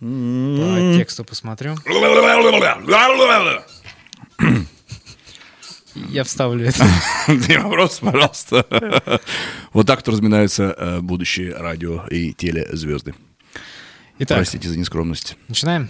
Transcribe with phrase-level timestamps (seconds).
[0.00, 1.76] По тексту посмотрю.
[5.94, 6.84] Я вставлю это.
[7.28, 9.20] Не вопрос, пожалуйста.
[9.72, 13.14] Вот так вот разминаются э, будущие радио и телезвезды.
[14.18, 15.36] Итак, Простите за нескромность.
[15.48, 15.88] начинаем.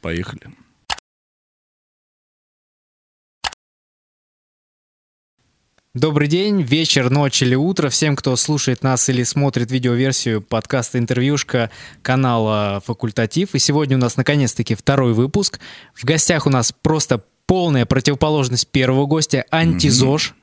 [0.00, 0.42] Поехали.
[5.98, 11.72] Добрый день, вечер, ночь или утро всем, кто слушает нас или смотрит видеоверсию подкаста «Интервьюшка»
[12.02, 13.56] канала «Факультатив».
[13.56, 15.58] И сегодня у нас наконец-таки второй выпуск.
[15.94, 20.36] В гостях у нас просто полная противоположность первого гостя– антизож.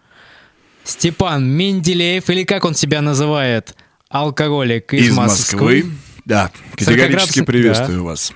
[0.83, 3.77] Степан Менделеев, или как он себя называет,
[4.09, 5.85] алкоголик из, Из Москвы.
[6.25, 8.33] Да, категорически Сорокоградусник, приветствую вас.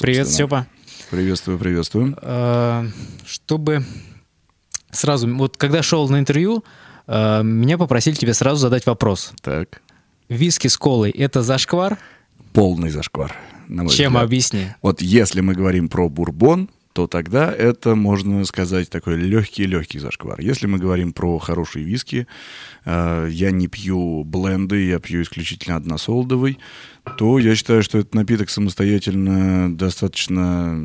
[0.00, 0.32] Привет, собственно.
[0.32, 0.66] Степа.
[1.10, 2.16] Приветствую, приветствую.
[2.22, 2.86] Э,
[3.26, 3.84] Чтобы
[4.92, 6.64] сразу, вот когда шел на интервью,
[7.08, 9.32] э, меня попросили тебе сразу задать вопрос.
[9.42, 9.82] Так,
[10.28, 11.98] Виски с колой– это зашквар?
[12.52, 13.34] полный зашквар.
[13.68, 14.24] на мой Чем взгляд.
[14.24, 14.66] объясни?
[14.82, 20.38] Вот если мы говорим про бурбон, то тогда это, можно сказать, такой легкий-легкий зашквар.
[20.40, 22.26] Если мы говорим про хорошие виски,
[22.84, 26.58] э, я не пью бленды, я пью исключительно односолодовый,
[27.16, 30.78] то я считаю, что этот напиток самостоятельно достаточно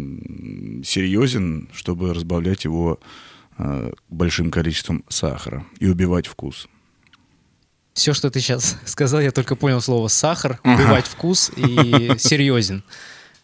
[0.86, 2.99] серьезен, чтобы разбавлять его
[4.09, 6.67] большим количеством сахара и убивать вкус.
[7.94, 12.83] Все, что ты сейчас сказал, я только понял слово «сахар», «убивать вкус» и «серьезен».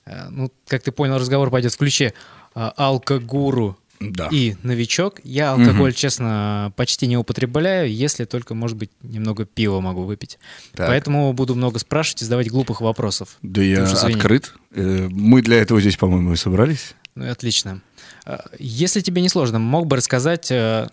[0.06, 2.14] Э, Ну, как ты понял, разговор пойдет в ключе
[2.56, 4.28] э, алкогуру Да.
[4.32, 5.22] и новичок.
[5.24, 10.38] Я алкоголь, честно, почти не употребляю, если только, может быть, немного пива могу выпить.
[10.74, 10.88] Так.
[10.88, 13.38] Поэтому буду много спрашивать и задавать глупых вопросов.
[13.42, 14.16] Да я уж извини.
[14.16, 14.54] открыт.
[14.76, 16.94] Э, Мы для этого здесь, по-моему, и собрались.
[17.16, 17.82] Ну и отлично.
[18.26, 20.88] Э, Если тебе не сложно, мог бы рассказать э,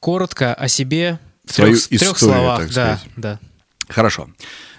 [0.00, 2.58] коротко о себе в Свою трех, в трех историю, словах.
[2.60, 3.12] так да, сказать.
[3.16, 3.40] да.
[3.88, 4.28] Хорошо.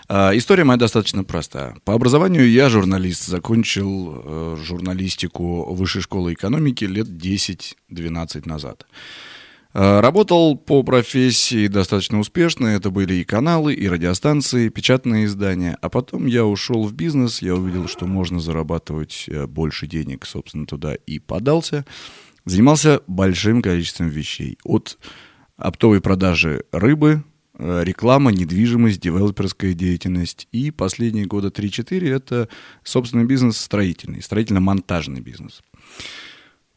[0.07, 1.75] А, История моя достаточно простая.
[1.85, 8.85] По образованию я журналист, закончил э, журналистику Высшей школы экономики лет 10-12 назад.
[9.73, 12.67] А, Работал по профессии достаточно успешно.
[12.67, 15.77] Это были и каналы, и радиостанции, печатные издания.
[15.81, 20.67] А потом я ушел в бизнес, я увидел, что можно зарабатывать э, больше денег, собственно,
[20.67, 21.85] туда и подался.
[22.45, 24.57] Занимался большим количеством вещей.
[24.63, 24.99] От
[25.57, 27.23] оптовой продажи рыбы,
[27.57, 30.47] э, реклама, недвижимость, девелоперская деятельность.
[30.51, 32.47] И последние года 3-4 это
[32.83, 35.63] собственный бизнес строительный, строительно-монтажный бизнес.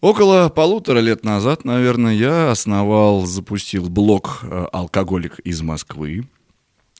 [0.03, 6.29] Около полутора лет назад, наверное, я основал, запустил блог э, «Алкоголик из Москвы»,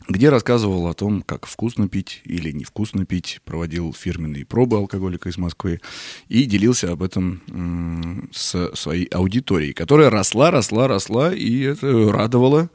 [0.09, 5.37] где рассказывал о том, как вкусно пить или невкусно пить, проводил фирменные пробы алкоголика из
[5.37, 5.81] Москвы
[6.29, 12.71] и делился об этом с своей аудиторией, которая росла, росла, росла, и это радовало.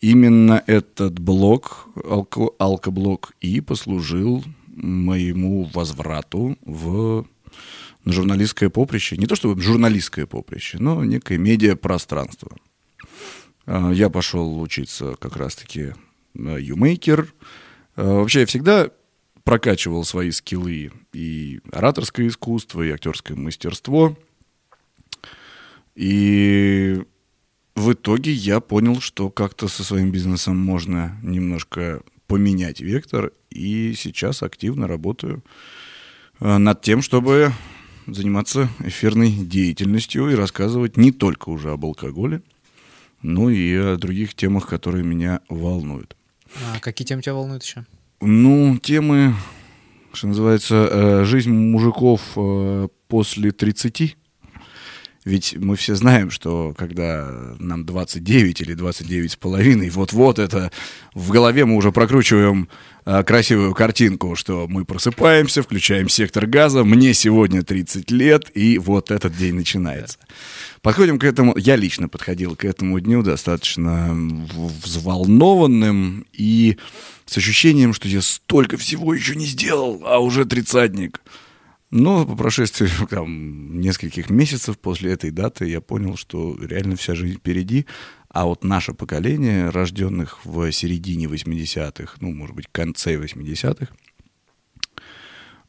[0.00, 7.26] Именно этот блог, алко, алкоблог, и послужил моему возврату в
[8.04, 9.16] на журналистское поприще.
[9.16, 12.56] Не то чтобы журналистское поприще, но некое медиапространство.
[13.66, 15.94] А, Я пошел учиться как раз-таки
[16.36, 17.28] YouMaker.
[17.96, 18.90] А, Вообще я всегда
[19.44, 24.16] прокачивал свои скиллы и ораторское искусство, и актерское мастерство.
[25.94, 27.02] И
[27.74, 33.32] в итоге я понял, что как-то со своим бизнесом можно немножко поменять вектор.
[33.50, 35.44] И сейчас активно работаю
[36.40, 37.52] э, над тем, чтобы
[38.06, 42.42] заниматься эфирной деятельностью и рассказывать не только уже об алкоголе,
[43.22, 46.16] но и о других темах, которые меня волнуют.
[46.74, 47.86] А какие темы тебя волнуют еще?
[48.20, 49.34] Ну, темы,
[50.12, 54.16] что называется, э, жизнь мужиков э, после 30.
[55.24, 60.70] Ведь мы все знаем, что когда нам 29 или 29 с половиной, вот-вот это
[61.14, 62.68] в голове мы уже прокручиваем
[63.06, 69.10] э, красивую картинку, что мы просыпаемся, включаем сектор газа, мне сегодня 30 лет, и вот
[69.10, 70.18] этот день начинается.
[70.82, 74.14] Подходим к этому, я лично подходил к этому дню достаточно
[74.84, 76.76] взволнованным и
[77.24, 81.22] с ощущением, что я столько всего еще не сделал, а уже тридцатник.
[81.94, 87.38] Но по прошествии там, нескольких месяцев после этой даты я понял, что реально вся жизнь
[87.38, 87.86] впереди.
[88.28, 93.94] А вот наше поколение, рожденных в середине 80-х, ну, может быть, конце 80-х,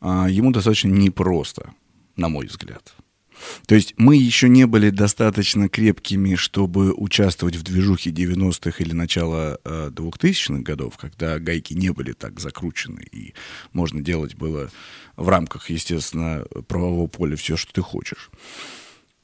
[0.01, 1.75] а, ему достаточно непросто,
[2.15, 2.95] на мой взгляд.
[3.67, 9.57] То есть мы еще не были достаточно крепкими, чтобы участвовать в движухе 90-х или начала
[9.63, 13.33] э, 2000-х годов, когда гайки не были так закручены, и
[13.73, 14.69] можно делать было
[15.15, 18.29] в рамках, естественно, правового поля все, что ты хочешь.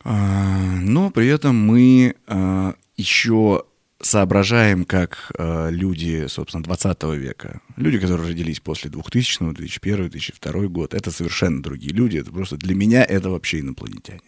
[0.03, 3.65] А, но при этом мы а, еще
[4.01, 7.61] соображаем как э, люди, собственно, 20 века.
[7.75, 10.93] Люди, которые родились после 2000, 2001, 2002 год.
[10.93, 12.17] Это совершенно другие люди.
[12.17, 14.21] Это просто для меня это вообще инопланетяне.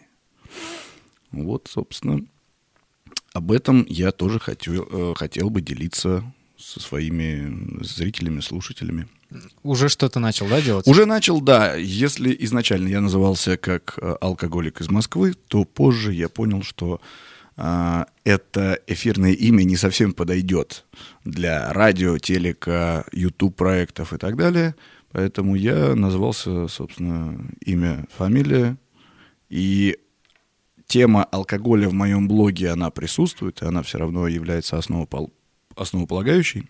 [1.30, 2.24] Вот, собственно,
[3.32, 6.24] об этом я тоже хотел, э, хотел бы делиться
[6.56, 9.08] со своими зрителями, слушателями.
[9.64, 10.86] Уже что-то начал, да, делать?
[10.86, 11.74] Уже начал, да.
[11.74, 17.00] Если изначально я назывался как э, алкоголик из Москвы, то позже я понял, что
[17.56, 20.86] это эфирное имя не совсем подойдет
[21.24, 24.74] для радио, телека, YouTube проектов и так далее.
[25.12, 28.76] Поэтому я назвался, собственно, имя, фамилия.
[29.48, 29.96] И
[30.86, 35.32] тема алкоголя в моем блоге, она присутствует, и она все равно является основопол...
[35.76, 36.68] основополагающей.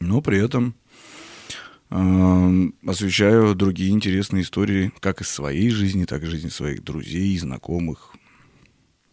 [0.00, 0.74] Но при этом
[2.86, 8.14] освещаю другие интересные истории, как из своей жизни, так и из жизни своих друзей, знакомых.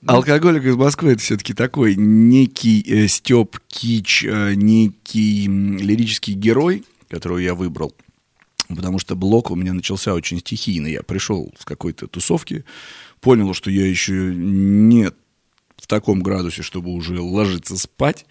[0.06, 7.40] Алкоголик из Москвы это все-таки такой некий э, Степ Кич, э, некий лирический герой, которого
[7.40, 7.96] я выбрал.
[8.68, 10.88] Потому что блок у меня начался очень стихийно.
[10.88, 12.66] Я пришел с какой-то тусовки,
[13.20, 15.12] понял, что я еще не
[15.78, 18.26] в таком градусе, чтобы уже ложиться спать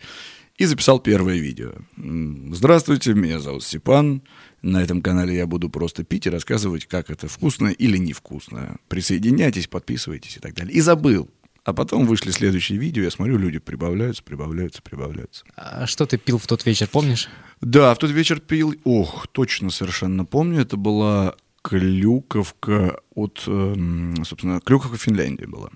[0.56, 1.72] и записал первое видео.
[1.96, 4.22] Здравствуйте, меня зовут Степан.
[4.62, 8.78] На этом канале я буду просто пить и рассказывать, как это вкусно или невкусно.
[8.88, 10.74] Присоединяйтесь, подписывайтесь и так далее.
[10.74, 11.28] И забыл.
[11.64, 15.44] А потом вышли следующие видео, я смотрю, люди прибавляются, прибавляются, прибавляются.
[15.56, 17.28] А что ты пил в тот вечер, помнишь?
[17.62, 24.60] Да, в тот вечер пил, ох, точно совершенно помню, это была клюковка от, эм, собственно,
[24.60, 25.70] клюковка Финляндии была.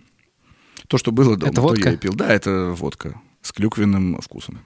[0.89, 1.83] То, что было дома, это водка?
[1.83, 2.13] то я и пил.
[2.13, 4.61] Да, это водка с клюквенным вкусом.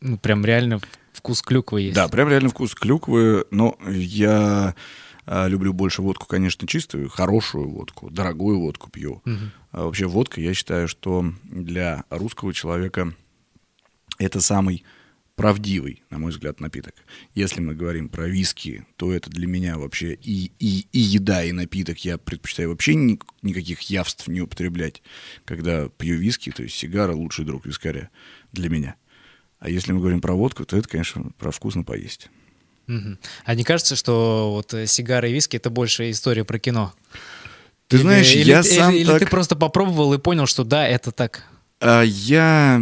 [0.00, 0.80] Ну, прям реально
[1.12, 1.94] вкус клюквы есть.
[1.94, 4.74] Да, прям реально вкус клюквы, но я
[5.28, 9.22] люблю больше водку, конечно, чистую, хорошую водку, дорогую водку пью.
[9.24, 9.36] Угу.
[9.72, 13.12] А вообще водка, я считаю, что для русского человека
[14.18, 14.84] это самый
[15.36, 16.94] правдивый, на мой взгляд, напиток.
[17.34, 21.52] Если мы говорим про виски, то это для меня вообще и, и, и еда, и
[21.52, 21.98] напиток.
[22.04, 25.00] Я предпочитаю вообще ни, никаких явств не употреблять,
[25.44, 28.10] когда пью виски, то есть сигара лучший друг вискаря
[28.52, 28.96] для меня.
[29.60, 32.30] А если мы говорим про водку, то это, конечно, про вкусно поесть.
[32.88, 33.18] Угу.
[33.44, 36.94] А не кажется, что вот э, сигары и виски это больше история про кино?
[37.86, 39.16] Ты или, знаешь, или, я или, сам или, так...
[39.16, 41.44] или ты просто попробовал и понял, что да, это так?
[41.80, 42.80] А, я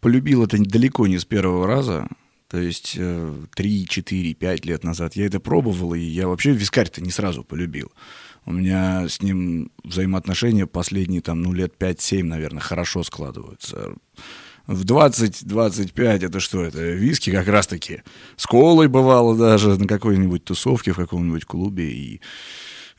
[0.00, 2.08] полюбил это далеко не с первого раза.
[2.48, 7.10] То есть 3, 4, 5 лет назад я это пробовал, и я вообще вискарь-то не
[7.10, 7.90] сразу полюбил.
[8.46, 13.94] У меня с ним взаимоотношения последние там, ну, лет 5-7, наверное, хорошо складываются.
[14.66, 16.62] В 20-25 это что?
[16.62, 18.02] Это виски как раз-таки.
[18.36, 21.90] С колой бывало даже на какой-нибудь тусовке в каком-нибудь клубе.
[21.90, 22.20] И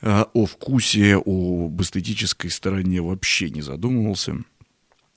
[0.00, 4.44] э, о вкусе, об эстетической стороне вообще не задумывался.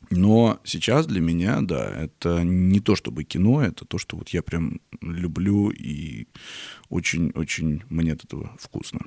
[0.10, 4.42] Но сейчас для меня, да, это не то чтобы кино, это то, что вот я
[4.42, 6.26] прям люблю и
[6.90, 9.02] очень-очень мне от этого вкусно.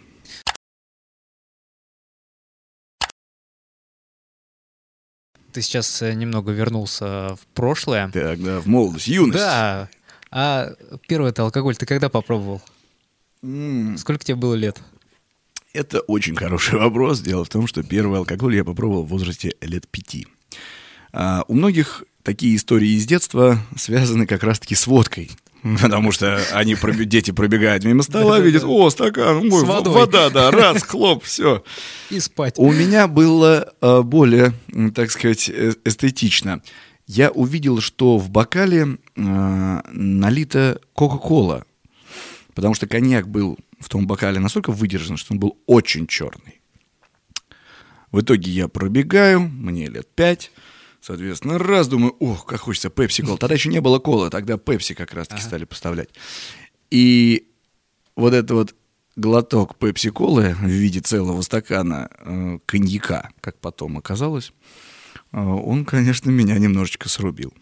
[5.52, 8.10] Ты сейчас э, немного вернулся в прошлое.
[8.10, 9.38] Так, да, в молодость, юность.
[9.38, 9.88] Да.
[10.30, 10.72] А
[11.06, 12.62] первый это алкоголь ты когда попробовал?
[13.42, 13.98] Mm.
[13.98, 14.80] Сколько тебе было лет?
[15.72, 17.20] Это очень хороший вопрос.
[17.20, 20.26] Дело в том, что первый алкоголь я попробовал в возрасте лет пяти.
[21.12, 25.30] А, у многих такие истории из детства связаны как раз-таки с водкой.
[25.80, 31.22] Потому что они, дети пробегают мимо стола, видят, о, стакан, ой, вода, да, раз, хлоп,
[31.22, 31.62] все.
[32.10, 32.54] И спать.
[32.56, 34.52] У меня было а, более,
[34.94, 36.62] так сказать, э, эстетично.
[37.06, 41.64] Я увидел, что в бокале э, налита Кока-Кола.
[42.54, 46.60] Потому что коньяк был в том бокале настолько выдержан, что он был очень черный.
[48.10, 50.50] В итоге я пробегаю, мне лет пять.
[51.02, 53.36] Соответственно, раз думаю, ох, как хочется пепси кол.
[53.36, 55.48] Тогда еще не было колы, тогда пепси как раз-таки ага.
[55.48, 56.10] стали поставлять.
[56.92, 57.48] И
[58.14, 58.76] вот это вот
[59.16, 64.52] глоток пепси-колы в виде целого стакана э, коньяка, как потом оказалось,
[65.32, 67.52] э, он, конечно, меня немножечко срубил.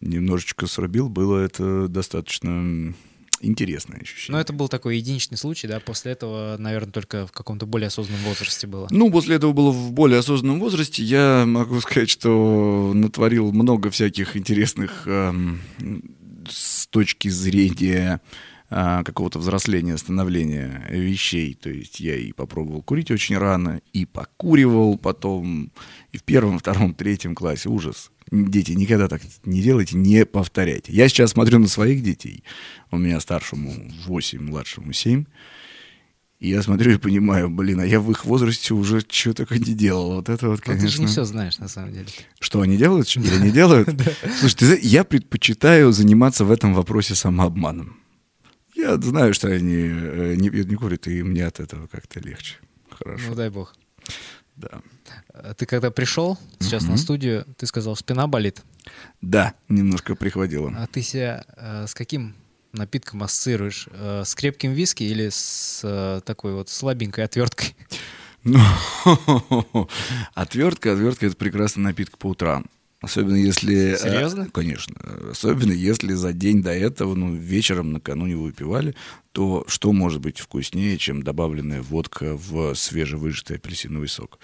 [0.00, 2.94] Немножечко срубил, было это достаточно
[3.42, 4.36] интересное ощущение.
[4.36, 5.80] Но это был такой единичный случай, да?
[5.80, 8.86] После этого, наверное, только в каком-то более осознанном возрасте было.
[8.90, 11.02] Ну, после этого было в более осознанном возрасте.
[11.02, 15.60] Я могу сказать, что натворил много всяких интересных эм,
[16.48, 18.20] с точки зрения
[18.70, 21.54] а, какого-то взросления, становления вещей.
[21.54, 25.72] То есть я и попробовал курить очень рано, и покуривал потом,
[26.12, 27.68] и в первом, втором, третьем классе.
[27.68, 28.11] Ужас.
[28.32, 30.90] Дети, никогда так не делайте, не повторяйте.
[30.90, 32.44] Я сейчас смотрю на своих детей.
[32.90, 33.74] У меня старшему
[34.06, 35.26] 8, младшему 7.
[36.40, 39.74] И я смотрю и понимаю, блин, а я в их возрасте уже что только не
[39.74, 40.14] делал.
[40.14, 40.88] Вот это вот, конечно.
[40.88, 42.06] ты же не все знаешь, на самом деле.
[42.40, 43.90] Что они делают или не делают?
[44.40, 47.98] Слушай, ты я предпочитаю заниматься в этом вопросе самообманом.
[48.74, 52.56] Я знаю, что они э, не пьют, не курят, и мне от этого как-то легче.
[52.88, 53.74] Хорошо, Ну, дай бог.
[54.62, 54.80] Да.
[55.34, 56.98] А Ты когда пришел сейчас на Мгм.
[56.98, 58.62] студию, ты сказал, спина болит.
[59.20, 60.72] Да, немножко прихватило.
[60.76, 62.34] А ты себя э, с каким
[62.72, 63.88] напитком ассоциируешь?
[63.90, 67.74] Э, с крепким виски или с э, такой вот слабенькой отверткой?
[68.44, 68.58] Ну,
[70.34, 72.66] отвертка, отвертка это прекрасный напиток по утрам.
[73.02, 73.94] Особенно если...
[73.94, 74.48] э, Серьезно?
[74.50, 74.94] Конечно.
[75.32, 78.94] Особенно если за день до этого, ну, вечером накануне вы выпивали,
[79.32, 84.38] то что может быть вкуснее, чем добавленная водка в свежевыжатый апельсиновый сок?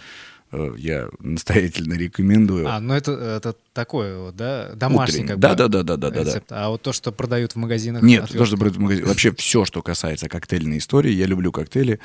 [0.51, 2.67] Э, Я настоятельно рекомендую.
[2.69, 5.29] А, ну это, это такое вот, да, домашний Утренний.
[5.29, 6.43] как Да, бы да, да, да, да, да, да.
[6.51, 8.03] А вот то, что продают в магазинах...
[8.03, 8.39] Нет, отвертки?
[8.39, 9.07] то, что брать в магазине.
[9.07, 12.01] Вообще все, что касается коктейльной истории, я люблю коктейли.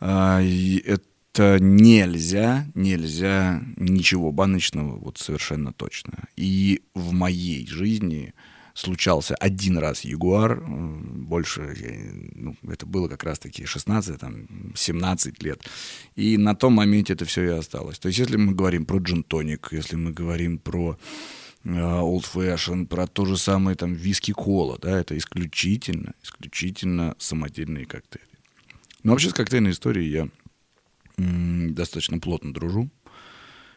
[0.00, 1.04] А, и это
[1.38, 6.28] нельзя, нельзя ничего баночного, вот совершенно точно.
[6.36, 8.34] И в моей жизни
[8.74, 11.76] случался один раз Ягуар, э, больше,
[12.34, 15.62] ну, это было как раз-таки 16, там, 17 лет.
[16.16, 17.98] И на том моменте это все и осталось.
[17.98, 20.98] То есть если мы говорим про джин-тоник, если мы говорим про
[21.64, 28.26] э, Old Fashion, про то же самое там виски-кола, да, это исключительно, исключительно самодельные коктейли.
[29.04, 30.28] Но вообще с коктейльной историей я
[31.16, 32.90] достаточно плотно дружу.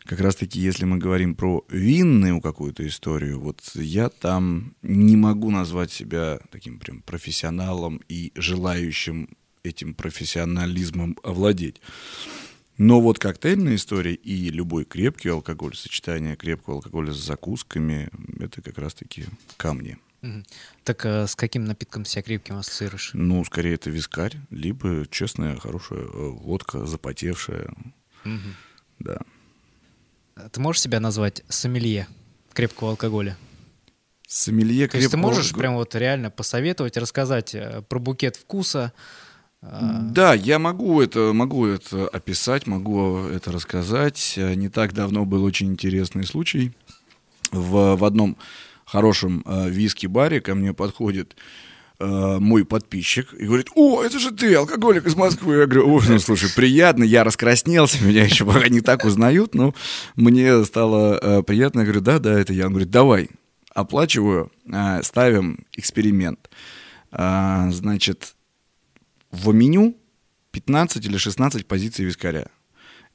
[0.06, 5.91] Как раз-таки, если мы говорим про винную какую-то историю, вот я там не могу назвать
[5.91, 9.29] себя таким прям профессионалом и желающим
[9.63, 11.82] этим профессионализмом овладеть.
[12.77, 18.77] Но вот коктейльная история и любой крепкий алкоголь, сочетание крепкого алкоголя с закусками, это как
[18.77, 19.25] раз-таки.
[19.94, 20.06] Мгм.
[20.84, 23.12] Так а с каким напитком себя крепким ассоциируешь?
[23.13, 27.69] Ну, скорее это вискарь, либо честная, хорошая э, водка, запотевшая,
[28.24, 28.55] Мгм.
[29.00, 29.19] да.
[30.36, 32.07] А Ты можешь себя назвать сомелье
[32.53, 33.38] крепкого алкоголя?
[34.27, 38.93] Сомелье То есть ты крепкого можешь прям вот реально посоветовать, рассказать э, про букет вкуса?
[39.62, 44.36] Да, я могу это, могу это описать, могу это рассказать.
[44.38, 46.74] Не так давно был очень интересный случай.
[47.51, 48.38] В, в одном
[48.88, 51.36] хорошем э, виски-баре ко мне подходит
[52.00, 55.58] э, мой подписчик и говорит, о, это же ты, алкоголик из Москвы.
[55.58, 59.75] Я говорю, ой, ну слушай, приятно, я раскраснелся, меня еще пока не так узнают, но
[60.15, 61.82] мне стало э, приятно.
[61.82, 62.65] Я говорю, да, да, это я.
[62.65, 63.29] Он говорит, давай,
[63.74, 66.50] оплачиваю, э, ставим эксперимент.
[67.12, 68.36] А, значит,
[69.32, 69.98] в меню
[70.51, 72.48] 15 или 16 позиций вискаря.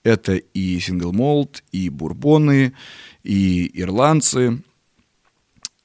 [0.04, 2.74] Это и сингл-молд, и бурбоны,
[3.22, 4.62] и ирландцы.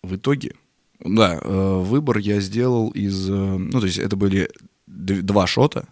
[0.08, 0.54] В итоге,
[1.00, 3.30] да, э, выбор я сделал из...
[3.30, 4.50] э, Ну, то есть это были
[4.88, 5.88] два шота,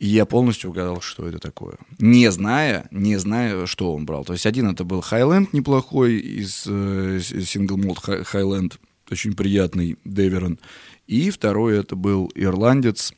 [0.00, 1.76] и я полностью угадал, что это такое.
[1.98, 4.24] Не зная, не зная, что он брал.
[4.24, 8.78] То есть один это был Хайленд неплохой из э, сингл молд Хайленд,
[9.10, 10.58] очень приятный Деверон.
[11.06, 13.12] И второй это был ирландец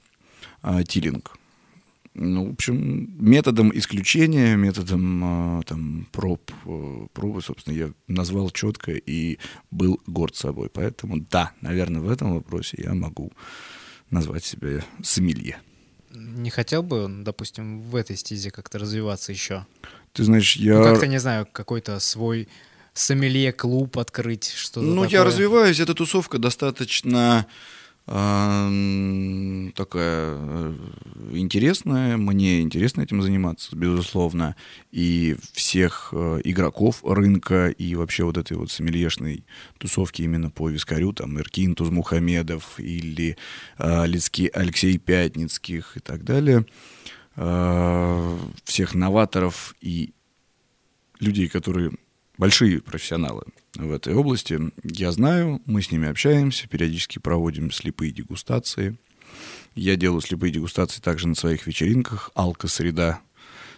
[0.62, 1.35] а, Тилинг.
[2.18, 8.92] Ну, в общем, методом исключения, методом а, там, проб, э, пробы, собственно, я назвал четко
[8.92, 9.38] и
[9.70, 10.70] был горд собой.
[10.70, 13.32] Поэтому, да, наверное, в этом вопросе я могу
[14.08, 15.58] назвать себя сомелье.
[16.10, 19.66] Не хотел бы, он, допустим, в этой стезе как-то развиваться еще?
[20.14, 20.78] Ты знаешь, я...
[20.78, 22.48] Ну, как-то, не знаю, какой-то свой
[22.94, 25.18] сомелье-клуб открыть, что-то Ну, такое.
[25.18, 27.46] я развиваюсь, эта тусовка достаточно
[28.06, 29.74] такая
[30.38, 30.74] э,
[31.32, 34.54] интересная, мне интересно этим заниматься, безусловно,
[34.92, 39.44] и всех э, игроков рынка и вообще вот этой вот сомельешной
[39.78, 43.36] тусовки именно по вискарю, там, Иркин Тузмухамедов или
[43.78, 46.64] э, Лицкий Алексей Пятницких и так далее,
[47.34, 50.14] э, всех новаторов и
[51.18, 51.90] людей, которые
[52.38, 54.58] большие профессионалы в этой области.
[54.82, 58.96] Я знаю, мы с ними общаемся, периодически проводим слепые дегустации.
[59.74, 63.20] Я делаю слепые дегустации также на своих вечеринках «Алко-среда».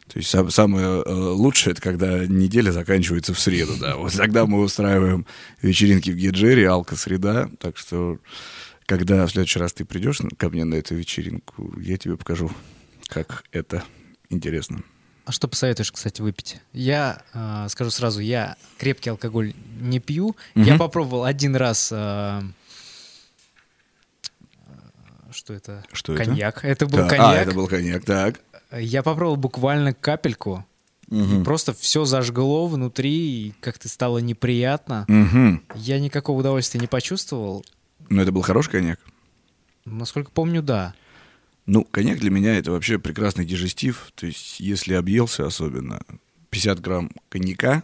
[0.07, 3.97] То есть сам- самое э, лучшее, это когда неделя заканчивается в среду, да.
[3.97, 5.27] Вот тогда мы устраиваем
[5.61, 7.50] вечеринки в Геджере, «Алко-среда».
[7.59, 8.19] Так что,
[8.87, 12.50] когда в следующий раз ты придешь ко мне на эту вечеринку, я тебе покажу,
[13.09, 13.85] как это
[14.31, 14.83] интересно.
[15.28, 16.56] А что посоветуешь, кстати, выпить?
[16.73, 20.35] Я э, скажу сразу, я крепкий алкоголь не пью.
[20.54, 20.78] Я Мгм.
[20.78, 21.90] попробовал один раз.
[21.92, 22.40] э,
[25.30, 25.85] что это?
[25.92, 26.25] Что это?
[26.25, 26.64] коньяк.
[26.64, 27.47] Это, был Да, А, коньяк.
[27.47, 28.40] это был коньяк, так.
[28.73, 30.64] Я попробовал буквально капельку.
[31.08, 31.44] Мгм.
[31.44, 35.04] Просто все зажгло внутри, и как-то стало неприятно.
[35.08, 35.62] Мгм.
[35.75, 37.66] Я никакого удовольствия не почувствовал.
[38.08, 38.99] Ну, это был хороший коньяк.
[39.85, 40.94] Насколько помню, да.
[41.69, 44.11] Ну, коньяк для меня это вообще прекрасный дижестив.
[44.15, 46.01] То есть, если объелся особенно,
[46.49, 47.83] 50 грамм коньяка,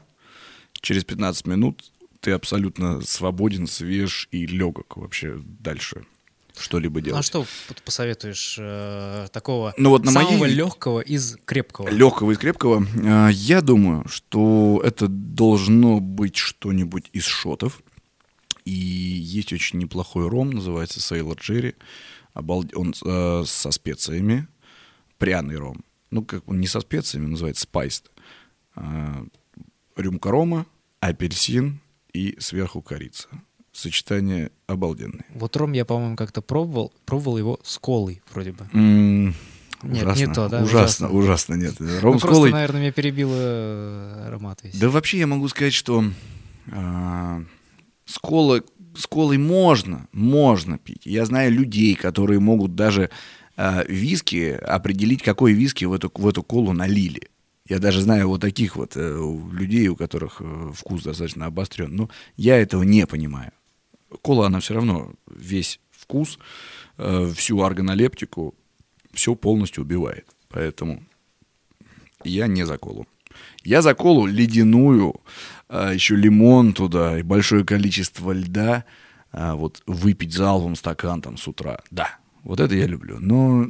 [0.81, 6.07] через 15 минут ты абсолютно свободен, свеж и легок вообще дальше
[6.57, 7.17] что-либо делать.
[7.17, 7.47] Ну, а что
[7.85, 10.55] посоветуешь э, такого ну, вот на самого моей...
[10.55, 11.91] легкого из крепкого?
[11.91, 12.87] Легкого из крепкого.
[13.03, 17.83] Э, я думаю, что это должно быть что-нибудь из шотов.
[18.65, 21.75] И есть очень неплохой ром, называется Sailor Jerry.
[22.35, 22.77] Обалд...
[22.77, 24.47] Он э, со специями.
[25.19, 25.83] Пряный ром.
[26.11, 28.05] Ну, как он не со специями, называется spiced.
[28.77, 29.25] Э,
[29.97, 30.67] рюмка рома,
[31.01, 31.81] апельсин
[32.13, 33.29] и сверху корица
[33.75, 35.27] сочетание обалденное.
[35.35, 38.65] Вот ром я, по-моему, как-то пробовал, пробовал его с колой вроде бы.
[38.73, 39.35] Mm,
[39.83, 40.63] нет, ужасно, не то, да?
[40.63, 41.75] Ужасно, ужасно, нет.
[41.81, 42.53] Ром ну, с просто, колой...
[42.53, 44.79] наверное, меня перебило э, аромат весь.
[44.79, 46.05] Да вообще я могу сказать, что
[46.67, 47.45] э,
[48.07, 48.63] с, колой,
[48.95, 51.03] с колой можно, можно пить.
[51.05, 53.11] Я знаю людей, которые могут даже
[53.57, 57.29] э, виски определить, какой виски в эту, в эту колу налили.
[57.69, 61.95] Я даже знаю вот таких вот э, людей, у которых э, вкус достаточно обострен.
[61.95, 63.53] Но я этого не понимаю
[64.23, 66.39] кола, она все равно весь вкус,
[66.99, 68.55] э, всю органолептику,
[69.13, 70.27] все полностью убивает.
[70.49, 71.03] Поэтому
[72.25, 73.07] я не за колу.
[73.65, 75.21] Я за колу ледяную,
[75.69, 78.85] э, еще лимон туда и большое количество льда.
[79.33, 81.81] Э, вот выпить залпом стакан там с утра.
[81.91, 83.19] Да, вот это я люблю.
[83.21, 83.69] Но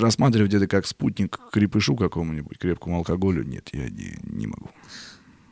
[0.00, 4.70] рассматривать это как спутник к крепышу какому-нибудь, крепкому алкоголю, нет, я не, не могу.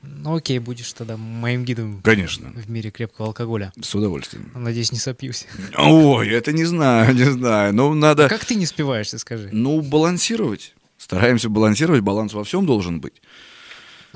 [0.02, 2.00] Ну окей, будешь тогда моим гидом.
[2.02, 2.50] Конечно.
[2.54, 3.72] В мире крепкого алкоголя.
[3.80, 4.50] С удовольствием.
[4.54, 5.46] Надеюсь, не сопьюсь.
[5.76, 7.74] Ой, это не знаю, не знаю.
[7.74, 8.28] Ну, надо...
[8.28, 9.48] Как ты не спиваешься, скажи?
[9.52, 10.74] Ну, балансировать.
[10.96, 13.20] Стараемся балансировать, баланс во всем должен быть.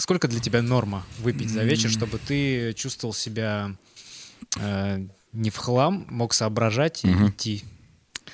[0.00, 3.76] Сколько для тебя норма выпить за вечер, чтобы ты чувствовал себя
[4.58, 5.04] э,
[5.34, 7.64] не в хлам, мог соображать и идти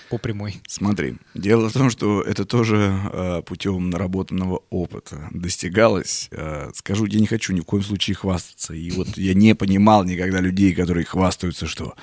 [0.09, 0.61] по прямой.
[0.69, 2.77] Смотри, дело в том, что это тоже
[3.13, 6.29] э, путем наработанного опыта достигалось.
[6.31, 8.73] Э, скажу, я не хочу ни в коем случае хвастаться.
[8.73, 11.97] И вот я не понимал никогда людей, которые хвастаются, что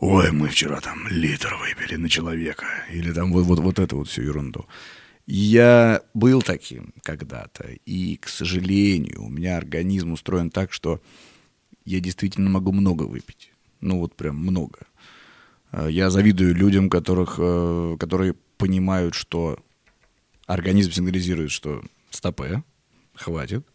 [0.00, 2.64] ой, мы вчера там литр выпили на человека.
[2.90, 4.64] Или там вот, вот, вот это вот всю ерунду.
[5.26, 11.02] Я был таким когда-то, и, к сожалению, у меня организм устроен так, что
[11.84, 13.52] я действительно могу много выпить.
[13.80, 14.86] Ну вот прям много.
[15.72, 19.58] Э, я завидую людям, которых, э, которые понимают, что
[20.46, 22.62] организм сигнализирует, что стопе,
[23.14, 23.66] хватит.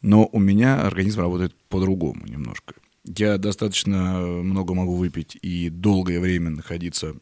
[0.00, 2.74] Но у меня организм работает по-другому немножко.
[3.04, 7.14] Я достаточно много могу выпить и долгое время находиться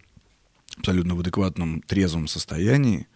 [0.77, 3.07] абсолютно в адекватном, трезвом состоянии.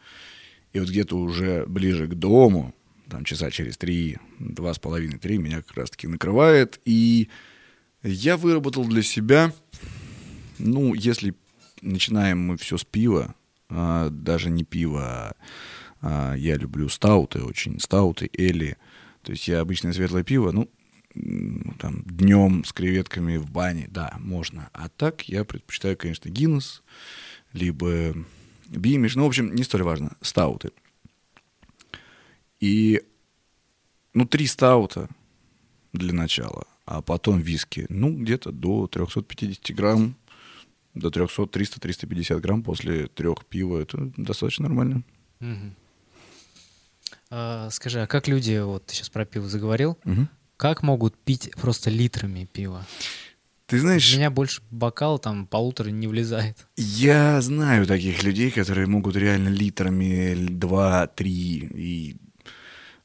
[0.73, 2.75] И вот где-то уже ближе к дому,
[3.09, 6.81] там часа через три, два с половиной, три, меня как раз-таки накрывает.
[6.85, 7.29] И
[8.03, 9.53] я выработал для себя
[10.61, 11.35] ну, если
[11.81, 13.35] начинаем мы все с пива,
[13.69, 15.35] а, даже не пиво,
[16.01, 18.77] а, я люблю стауты очень, стауты, эли.
[19.23, 20.71] То есть я обычное светлое пиво, ну,
[21.79, 24.71] там, днем с креветками в бане, да, можно.
[24.73, 26.83] А так я предпочитаю, конечно, Гиннес,
[27.53, 28.15] либо
[28.71, 30.71] Бимиш, ну, в общем, не столь важно, стауты.
[32.61, 33.03] И,
[34.15, 35.09] ну, три стаута
[35.93, 40.15] для начала, а потом виски, ну, где-то до 350 грамм
[40.95, 43.81] до 300, 300, 350 грамм после трех пива.
[43.81, 45.03] Это достаточно нормально.
[45.41, 45.75] Угу.
[47.31, 50.27] А, скажи, а как люди, вот ты сейчас про пиво заговорил, угу.
[50.57, 52.85] как могут пить просто литрами пива?
[53.71, 54.13] Ты знаешь...
[54.15, 56.67] У меня больше бокал там полутора не влезает.
[56.77, 62.17] Я знаю таких людей, которые могут реально литрами два-три и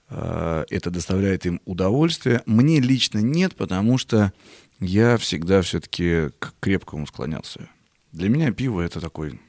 [0.09, 2.41] э, это доставляет им удовольствие.
[2.47, 4.33] Мне лично нет, потому что
[4.79, 7.69] я всегда все-таки к крепкому склонялся.
[8.11, 9.39] Для меня пиво это такой,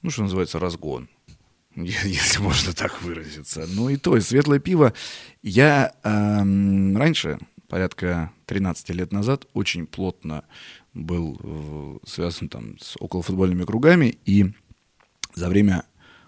[0.00, 1.08] ну, что называется, разгон,
[1.74, 3.66] если можно так выразиться.
[3.66, 4.94] Ну и то, и светлое пиво.
[5.42, 10.42] Я эм, раньше, порядка 13 лет назад, очень плотно
[10.92, 14.46] был э, связан там с околофутбольными кругами, и
[15.36, 15.84] за время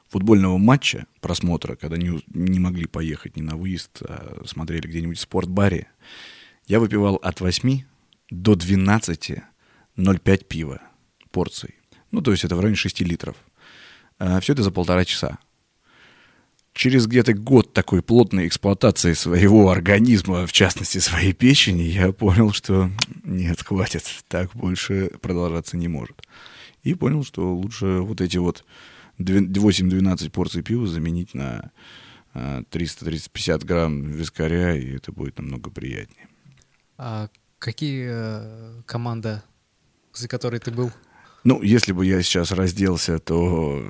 [0.08, 5.20] футбольного матча, просмотра, когда не, не могли поехать ни на выезд, а смотрели где-нибудь в
[5.20, 5.88] спортбаре,
[6.68, 7.82] я выпивал от 8
[8.30, 9.32] до 12
[9.96, 10.80] 0,5 пива
[11.32, 11.74] порций.
[12.12, 13.34] Ну, то есть это в районе 6 литров.
[14.20, 15.38] А, Все это за полтора часа.
[16.74, 22.90] Через где-то год такой плотной эксплуатации своего организма, в частности своей печени, я понял, что
[23.24, 26.22] нет, хватит, так больше продолжаться не может.
[26.82, 28.64] И понял, что лучше вот эти вот
[29.18, 31.70] 8-12 порций пива заменить на
[32.34, 36.28] 300-350 а, грамм вискаря, и это будет намного приятнее.
[36.96, 39.44] А какие э, команда,
[40.14, 40.90] за которой ты был?
[41.44, 43.84] Ну, если бы я сейчас разделся, то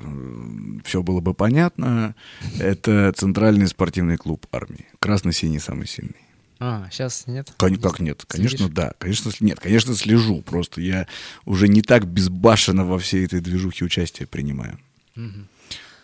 [0.83, 2.15] все было бы понятно.
[2.59, 4.87] Это центральный спортивный клуб армии.
[4.99, 6.15] Красно-синий самый сильный.
[6.59, 7.53] А, сейчас нет?
[7.57, 8.23] Кон- как нет?
[8.27, 8.75] Конечно, Следишь?
[8.75, 8.93] да.
[8.97, 9.59] Конечно, нет.
[9.59, 10.41] Конечно, слежу.
[10.41, 11.07] Просто я
[11.45, 14.79] уже не так безбашенно во всей этой движухе участие принимаю.
[15.15, 15.47] Угу.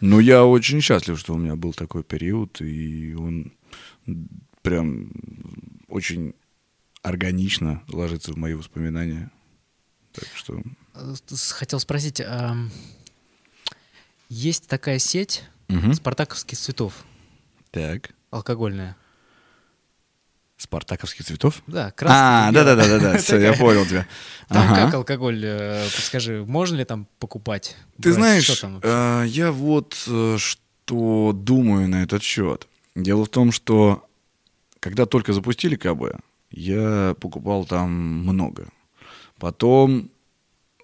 [0.02, 3.54] Но я очень счастлив, что у меня был такой период, и он
[4.62, 5.12] прям
[5.88, 6.34] очень
[7.02, 9.32] органично ложится в мои воспоминания.
[10.14, 10.62] Так что...
[11.52, 12.56] Хотел спросить, а
[14.30, 15.94] есть такая сеть угу.
[15.94, 16.94] спартаковских цветов?
[17.72, 18.12] Так.
[18.32, 18.96] Алкогольная.
[20.58, 21.64] Спартаковских цветов?
[21.68, 22.18] Да, красный.
[22.20, 24.06] А, да, да, да, да, да, все, я понял тебя.
[24.50, 27.78] Там как алкоголь, э, подскажи, можно ли там покупать?
[28.02, 32.68] Ты знаешь, э, я вот э, что думаю на этот счет.
[32.94, 34.06] Дело в том, что
[34.82, 36.20] когда только запустили КБ,
[36.52, 38.68] я покупал там много.
[39.40, 40.10] Потом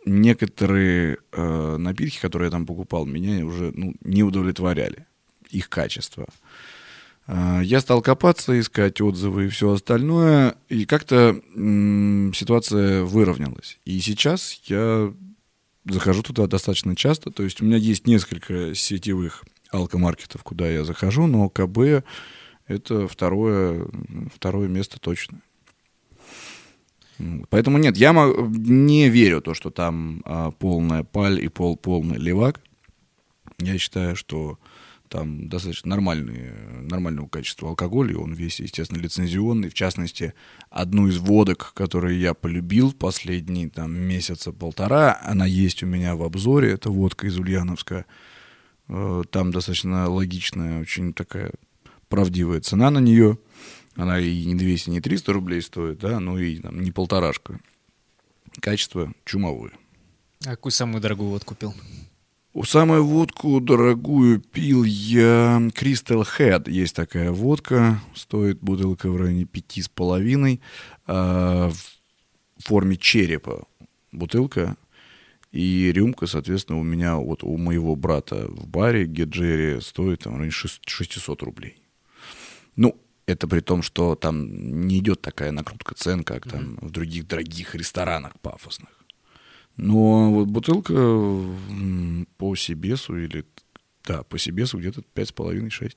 [0.05, 5.05] некоторые э, напитки, которые я там покупал, меня уже ну, не удовлетворяли.
[5.49, 6.27] Их качество.
[7.27, 13.79] Э, я стал копаться, искать отзывы и все остальное, и как-то м- ситуация выровнялась.
[13.85, 15.13] И сейчас я
[15.85, 17.31] захожу туда достаточно часто.
[17.31, 22.05] То есть у меня есть несколько сетевых алкомаркетов, куда я захожу, но КБ
[22.67, 23.87] это второе,
[24.33, 25.39] второе место точно.
[27.49, 32.61] Поэтому нет, я не верю то, что там а, полная паль и пол полный левак.
[33.59, 34.59] Я считаю, что
[35.07, 36.51] там достаточно нормальный,
[36.81, 39.69] нормального качества алкоголь, и он весь, естественно, лицензионный.
[39.69, 40.33] В частности,
[40.69, 46.23] одну из водок, которую я полюбил последние там, месяца полтора, она есть у меня в
[46.23, 48.05] обзоре, это водка из Ульяновска.
[48.89, 51.51] Э, там достаточно логичная, очень такая
[52.09, 53.37] правдивая цена на нее.
[53.95, 57.59] Она и не 200, не 300 рублей стоит, да, ну и там, не полторашка.
[58.59, 59.71] Качество чумовое.
[60.45, 61.73] А какую самую дорогую водку купил?
[62.63, 66.69] Самую водку дорогую пил я Crystal Head.
[66.69, 70.61] Есть такая водка, стоит бутылка в районе пяти с половиной,
[71.05, 73.67] а, в форме черепа
[74.13, 74.77] бутылка.
[75.51, 80.37] И рюмка, соответственно, у меня, вот у моего брата в баре Геджери стоит там, в
[80.37, 81.77] районе 600 рублей.
[82.75, 82.97] Ну,
[83.27, 86.85] это при том, что там не идет такая накрутка цен, как там mm-hmm.
[86.85, 88.89] в других дорогих ресторанах пафосных.
[89.77, 90.93] Но вот бутылка
[92.37, 93.45] по Сибесу или...
[94.05, 95.95] Да, по Сибесу где-то 5,5-6.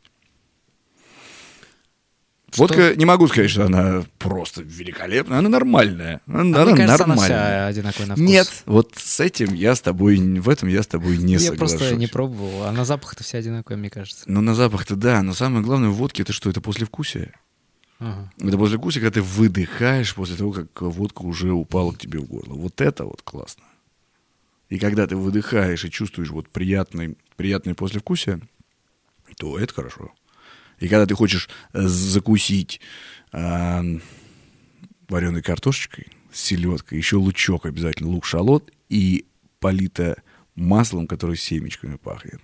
[2.58, 2.74] Что?
[2.74, 6.20] Водка, не могу сказать, что она просто великолепная, она нормальная.
[6.26, 7.38] Она, а она мне кажется, нормальная.
[7.38, 8.26] она вся одинаковая на вкус.
[8.28, 11.72] Нет, вот с этим я с тобой, в этом я с тобой не я соглашусь.
[11.72, 14.24] Я просто не пробовал, а на запах-то все одинаковые, мне кажется.
[14.26, 17.32] Ну, на запах-то да, но самое главное в водке это что, это послевкусие.
[18.00, 18.30] Ага.
[18.38, 22.54] Это послевкусие, когда ты выдыхаешь после того, как водка уже упала к тебе в горло.
[22.54, 23.64] Вот это вот классно.
[24.68, 28.40] И когда ты выдыхаешь и чувствуешь вот приятный, приятное послевкусие,
[29.36, 30.12] то это хорошо.
[30.80, 32.80] И когда ты хочешь э, закусить
[33.32, 33.98] э,
[35.08, 39.26] вареной картошечкой, селедкой, еще лучок обязательно, лук-шалот, и
[39.60, 40.22] полито
[40.54, 42.40] маслом, которое семечками пахнет.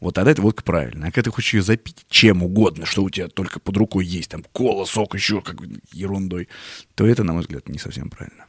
[0.00, 1.08] Вот тогда это водка правильная.
[1.08, 4.30] А когда ты хочешь ее запить чем угодно, что у тебя только под рукой есть,
[4.30, 5.56] там кола, сок, еще как
[5.92, 6.48] ерундой,
[6.94, 8.46] то это, на мой взгляд, не совсем правильно.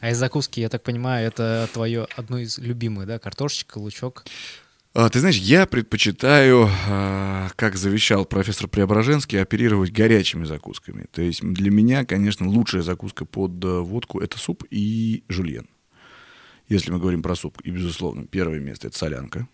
[0.00, 3.20] А из закуски, я так понимаю, это твое одно из любимых, да?
[3.20, 4.24] Картошечка, лучок?
[5.00, 11.06] А, ты знаешь, я предпочитаю, а, как завещал профессор Преображенский, оперировать горячими закусками.
[11.12, 15.68] То есть для меня, конечно, лучшая закуска под э, водку— это суп и жульен.
[16.66, 19.46] Если мы говорим про суп, и, безусловно, первое место— это солянка.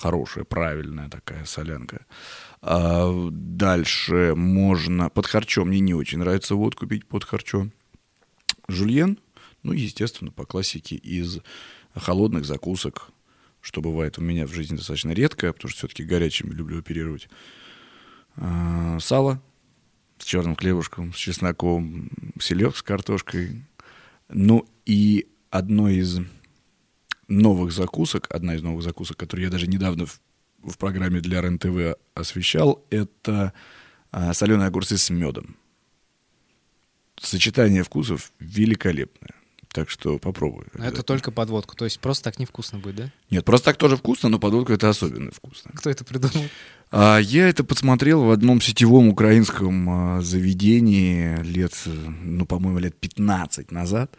[0.00, 2.06] Хорошая, правильная такая солянка.
[2.62, 5.10] А дальше можно...
[5.10, 7.72] Под харчом мне не очень нравится водку пить под харчом.
[8.68, 9.18] Жульен,
[9.64, 11.40] ну, естественно, по классике из
[11.96, 13.10] холодных закусок
[13.68, 17.28] что бывает у меня в жизни достаточно редко, потому что все-таки горячими люблю оперировать.
[18.36, 19.42] А, сало
[20.18, 22.08] с черным хлебушком, с чесноком,
[22.40, 23.62] селек с картошкой.
[24.30, 26.18] Ну и одно из
[27.28, 30.18] новых закусок, одна из новых закусок, которую я даже недавно в,
[30.62, 33.52] в программе для РЕН-ТВ освещал, это
[34.10, 35.56] а, соленые огурцы с медом.
[37.20, 39.34] Сочетание вкусов великолепное.
[39.72, 40.64] Так что попробуй.
[40.74, 43.12] Это только подводку, то есть просто так невкусно будет, да?
[43.30, 45.72] Нет, просто так тоже вкусно, но подводку это особенно вкусно.
[45.74, 46.46] Кто это придумал?
[46.90, 53.70] А, я это подсмотрел в одном сетевом украинском а, заведении лет, ну, по-моему, лет 15
[53.70, 54.16] назад.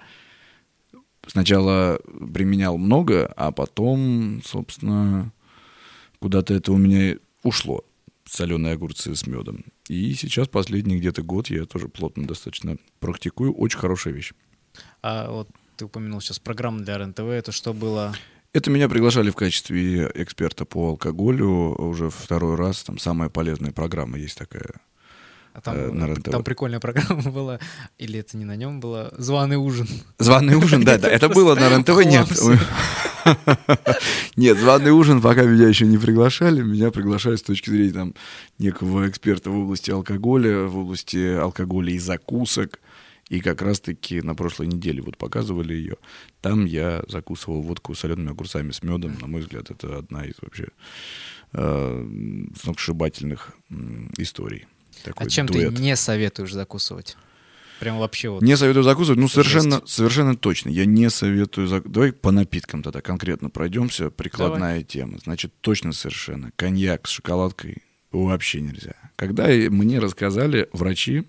[1.25, 1.99] Сначала
[2.33, 5.31] применял много, а потом, собственно,
[6.19, 7.83] куда-то это у меня ушло.
[8.25, 9.65] Соленые огурцы с медом.
[9.88, 13.53] И сейчас последний где-то год я тоже плотно достаточно практикую.
[13.53, 14.33] Очень хорошая вещь.
[15.01, 18.13] А вот ты упомянул сейчас программу для РНТВ, это что было?
[18.51, 22.84] Это меня приглашали в качестве эксперта по алкоголю уже второй раз.
[22.84, 24.73] Там самая полезная программа есть такая.
[25.53, 26.32] А там, Э, на РЕН-ТВ.
[26.32, 27.60] там прикольная программа была,
[27.97, 29.88] или это не на нем было, «Званый ужин».
[30.17, 31.10] Званый ужин, да, да.
[31.10, 32.27] Это было на РЕН-ТВ, нет.
[34.38, 36.62] Нет, званый ужин, пока меня еще не приглашали.
[36.62, 38.13] Меня приглашали с точки зрения там
[38.58, 42.79] некого эксперта в области алкоголя, в области алкоголя и закусок.
[43.29, 45.97] И как раз-таки на прошлой неделе вот показывали ее.
[46.41, 49.17] Там я закусывал водку солеными огурцами с медом.
[49.21, 50.67] На мой взгляд, это одна из вообще
[51.53, 53.53] э, сногсшибательных
[54.17, 54.65] историй.
[55.03, 55.75] Такой А чем дуэт.
[55.75, 57.17] ты не советуешь закусывать?
[57.79, 58.41] Прям вообще вот.
[58.41, 59.93] Не советую закусывать, ну совершенно, жесть.
[59.93, 60.69] совершенно точно.
[60.69, 61.89] Я не советую зак...
[61.89, 64.09] Давай по напиткам тогда конкретно пройдемся.
[64.09, 65.17] Прикладная тема.
[65.23, 66.51] Значит, точно совершенно.
[66.57, 68.95] Коньяк с шоколадкой вообще нельзя.
[69.15, 71.25] Когда мне рассказали врачи,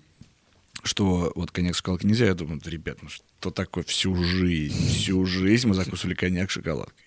[0.83, 4.87] что вот коньяк шоколадкой нельзя, я думаю, ребят, ну что такое всю жизнь?
[4.87, 7.05] Всю жизнь мы закусывали коньяк шоколадкой.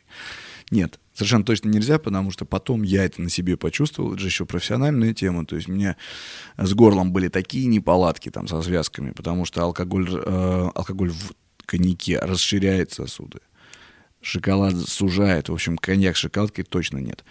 [0.71, 4.13] Нет, совершенно точно нельзя, потому что потом я это на себе почувствовал.
[4.13, 5.45] Это же еще профессиональная тема.
[5.45, 5.97] То есть у меня
[6.57, 11.33] с горлом были такие неполадки там со связками, потому что алкоголь, э, алкоголь в
[11.67, 13.41] коньяке расширяет сосуды.
[14.21, 15.49] Шоколад сужает.
[15.51, 17.25] В общем, коньяк шоколадкой точно нет.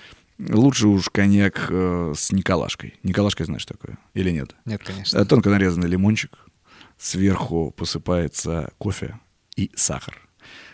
[0.50, 2.96] Лучше уж коньяк э, с Николашкой.
[3.04, 3.98] Николашка знаешь такое?
[4.14, 4.56] Или нет?
[4.66, 5.18] Нет, конечно.
[5.18, 6.38] Э, Тонко нарезанный лимончик.
[6.98, 9.20] Сверху посыпается кофе
[9.56, 10.22] и сахар.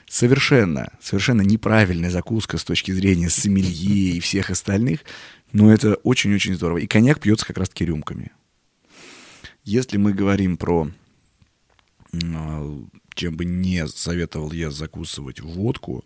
[0.07, 5.01] Совершенно, совершенно неправильная закуска с точки зрения сомелье и всех остальных,
[5.51, 6.79] но это очень-очень здорово.
[6.79, 8.31] И коньяк пьется как раз-таки рюмками.
[9.63, 10.89] Если мы говорим про
[12.11, 16.05] а, чем бы не советовал я закусывать водку,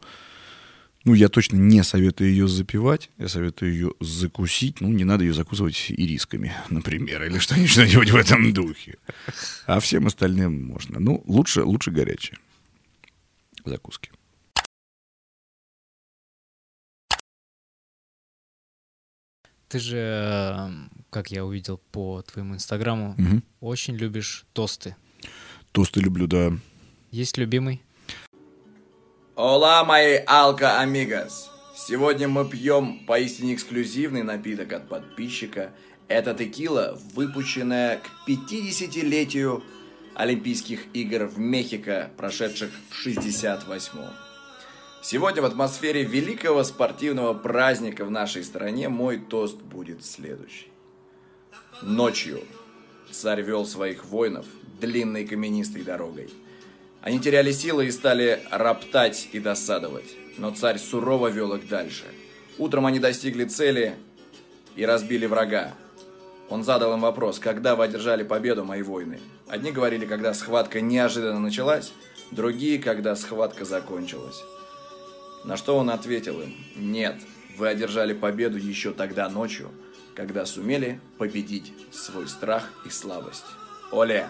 [1.03, 4.81] ну, я точно не советую ее запивать, я советую ее закусить.
[4.81, 8.97] Ну, не надо ее закусывать ирисками, например, или что-нибудь, в этом духе.
[9.65, 10.99] А всем остальным можно.
[10.99, 12.37] Ну, лучше, лучше горячее
[13.65, 14.11] закуски.
[19.69, 20.69] Ты же, э,
[21.09, 23.43] как я увидел по твоему инстаграму, Мгм.
[23.59, 24.95] очень любишь тосты.
[25.71, 26.53] Тосты люблю, да.
[27.11, 27.81] Есть любимый?
[29.35, 31.49] Ола, мои алка-амигос!
[31.75, 35.71] Сегодня мы пьем поистине эксклюзивный напиток от подписчика.
[36.07, 39.63] Это текила, выпущенная к 50-летию
[40.13, 44.13] Олимпийских игр в Мехико, прошедших в 68-м.
[45.01, 50.71] Сегодня в атмосфере великого спортивного праздника в нашей стране мой тост будет следующий.
[51.81, 52.41] Ночью
[53.09, 54.45] царь вел своих воинов
[54.79, 56.29] длинной каменистой дорогой.
[57.03, 60.15] Они теряли силы и стали роптать и досадовать.
[60.37, 62.05] Но царь сурово вел их дальше.
[62.57, 63.95] Утром они достигли цели
[64.77, 65.73] и разбили врага.
[66.49, 69.19] Он задал им вопрос, когда вы одержали победу, мои воины?
[69.47, 71.91] Одни говорили, когда схватка неожиданно началась,
[72.31, 74.41] другие, когда схватка закончилась.
[75.43, 77.17] На что он ответил им, нет,
[77.57, 79.71] вы одержали победу еще тогда ночью,
[80.15, 83.45] когда сумели победить свой страх и слабость.
[83.91, 84.27] Оле!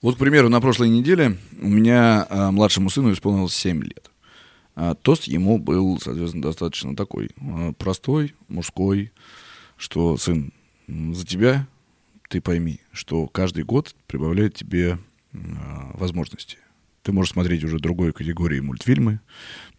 [0.00, 4.10] Вот, к примеру, на прошлой неделе у меня а, младшему сыну исполнилось 7 лет.
[4.76, 9.10] А, тост ему был, соответственно, достаточно такой а, простой, мужской,
[9.76, 10.52] что, сын,
[10.86, 11.66] за тебя
[12.28, 14.98] ты пойми, что каждый год прибавляет тебе
[15.32, 16.58] а, возможности.
[17.02, 19.18] Ты можешь смотреть уже другой категории мультфильмы,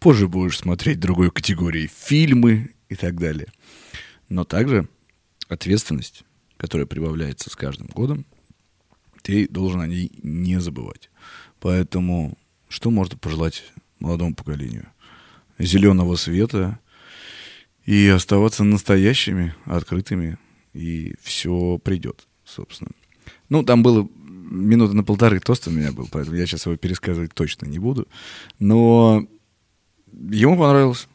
[0.00, 3.48] позже будешь смотреть другой категории фильмы и так далее.
[4.28, 4.86] Но также
[5.48, 6.24] ответственность,
[6.58, 8.26] которая прибавляется с каждым годом,
[9.22, 11.10] ты должен о ней не забывать.
[11.60, 12.36] Поэтому
[12.68, 13.64] что можно пожелать
[13.98, 14.86] молодому поколению?
[15.58, 16.78] Зеленого света
[17.84, 20.38] и оставаться настоящими, открытыми,
[20.72, 22.92] и все придет, собственно.
[23.48, 24.08] Ну, там было
[24.50, 28.08] минуты на полторы тост у меня был, поэтому я сейчас его пересказывать точно не буду.
[28.58, 29.26] Но
[30.12, 31.08] ему понравилось.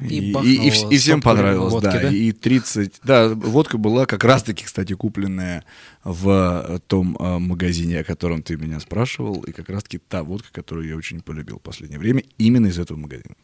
[0.00, 2.00] И И, и, и вс- и всем понравилось, водки, да.
[2.00, 2.08] да?
[2.10, 3.00] И 30...
[3.02, 5.64] Да, водка была как раз-таки, кстати, купленная
[6.04, 10.48] в э, том э, магазине, о котором ты меня спрашивал, и как раз-таки та водка,
[10.52, 13.34] которую я очень полюбил в последнее время, именно из этого магазина.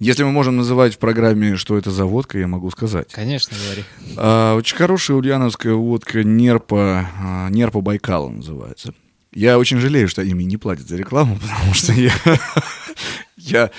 [0.00, 3.12] Если мы можем называть в программе, что это за водка, я могу сказать.
[3.12, 3.84] Конечно, говори.
[4.16, 8.92] А, очень хорошая ульяновская водка Нерпа, а, Нерпа Байкала называется.
[9.32, 12.12] Я очень жалею, что мне не платят за рекламу, потому что я,
[13.36, 13.70] я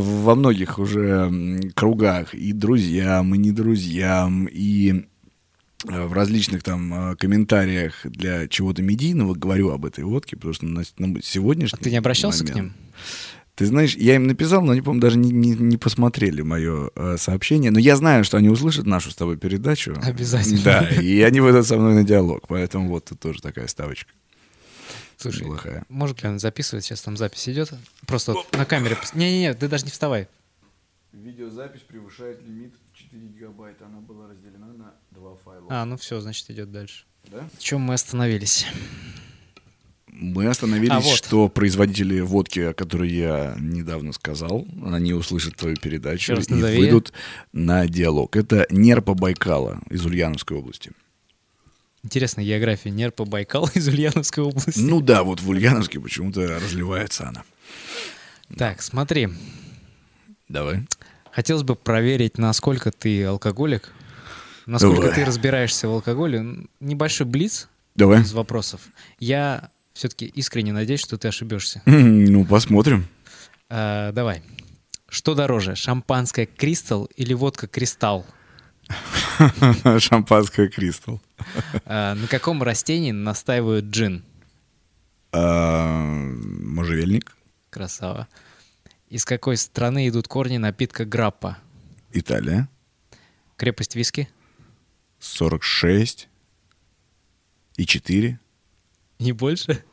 [0.00, 1.30] во многих уже
[1.74, 5.04] кругах и друзьям, и не друзьям, и
[5.86, 10.66] а, в различных там а, комментариях для чего-то медийного говорю об этой водке, потому что
[10.66, 12.72] на, на А сегодняшний ты не обращался к момент- ним?
[13.54, 17.16] ты знаешь, я им написал, но они, по-моему, даже не, не, не посмотрели мое э,
[17.18, 17.72] сообщение.
[17.72, 19.96] Но я знаю, что они услышат нашу с тобой передачу.
[20.00, 20.60] Обязательно.
[20.62, 22.46] Да, и они выйдут со мной на диалог.
[22.46, 24.12] Поэтому вот тут тоже такая ставочка.
[25.18, 25.84] Слушай, неплохая.
[25.88, 26.84] может ли он записывать?
[26.84, 27.72] Сейчас там запись идет.
[28.06, 28.96] Просто вот на камере.
[29.14, 30.28] Не-не-не, ты даже не вставай.
[31.12, 33.86] Видеозапись превышает лимит 4 гигабайта.
[33.86, 35.66] Она была разделена на два файла.
[35.70, 37.04] А, ну все, значит, идет дальше.
[37.24, 37.48] Да?
[37.58, 38.66] В чем мы остановились?
[40.06, 41.14] Мы остановились, А, вот.
[41.16, 46.78] что производители водки, о которой я недавно сказал, они услышат твою передачу и назови.
[46.78, 47.12] выйдут
[47.52, 48.34] на диалог.
[48.36, 50.92] Это Нерпа Байкала из Ульяновской области.
[52.08, 54.80] Интересная география Нерпа Байкал из Ульяновской области.
[54.80, 57.44] Ну да, вот в Ульяновске почему-то разливается она.
[58.56, 59.28] Так, смотри.
[60.48, 60.86] Давай.
[61.30, 63.92] Хотелось бы проверить, насколько ты алкоголик.
[64.64, 65.16] Насколько Давай.
[65.16, 66.46] ты разбираешься в алкоголе.
[66.80, 68.22] Небольшой блиц Давай.
[68.22, 68.80] из вопросов.
[69.18, 71.82] Я все-таки искренне надеюсь, что ты ошибешься.
[71.84, 73.06] Ну, посмотрим.
[73.68, 74.40] А, давай.
[75.10, 78.24] Что дороже, шампанское Кристалл или водка Кристалл?
[79.98, 81.20] Шампанское Кристалл.
[81.84, 84.24] А, на каком растении настаивают джин?
[85.32, 87.36] А, Можжевельник.
[87.70, 88.28] Красава.
[89.08, 91.58] Из какой страны идут корни напитка граппа?
[92.12, 92.68] Италия.
[93.56, 94.28] Крепость виски?
[95.20, 96.28] 46
[97.76, 98.38] и 4.
[99.18, 99.84] Не больше?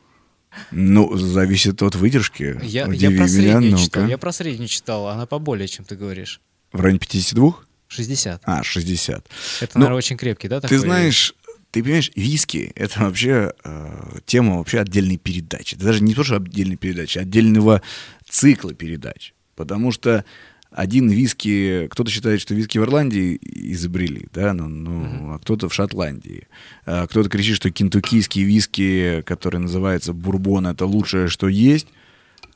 [0.70, 2.58] Ну, зависит от выдержки.
[2.62, 4.06] Я, я про меня, среднюю читал.
[4.06, 5.08] Я про среднюю читал.
[5.08, 6.40] Она поболее, чем ты говоришь.
[6.72, 7.54] В районе 52?
[7.88, 8.42] 60.
[8.44, 9.24] А, 60.
[9.60, 10.56] Это, Ну, наверное, очень крепкий, да?
[10.60, 10.78] Ты такой?
[10.78, 11.34] знаешь,
[11.70, 15.74] ты понимаешь, виски— это вообще э, тема вообще отдельной передачи.
[15.74, 17.82] Это даже не то, что отдельной передачи, а отдельного
[18.28, 19.34] цикла передач.
[19.56, 20.24] Потому что
[20.70, 25.74] один виски, кто-то считает, что виски в Ирландии изобрели, да, ну, ну, а кто-то в
[25.74, 26.48] Шотландии.
[26.84, 31.88] А кто-то кричит, что кентуккийские виски, который называется бурбон, это лучшее, что есть.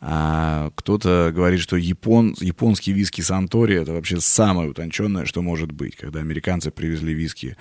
[0.03, 5.97] А кто-то говорит, что япон, японский виски Сантори это вообще самое утонченное, что может быть.
[5.97, 7.57] Когда американцы привезли виски,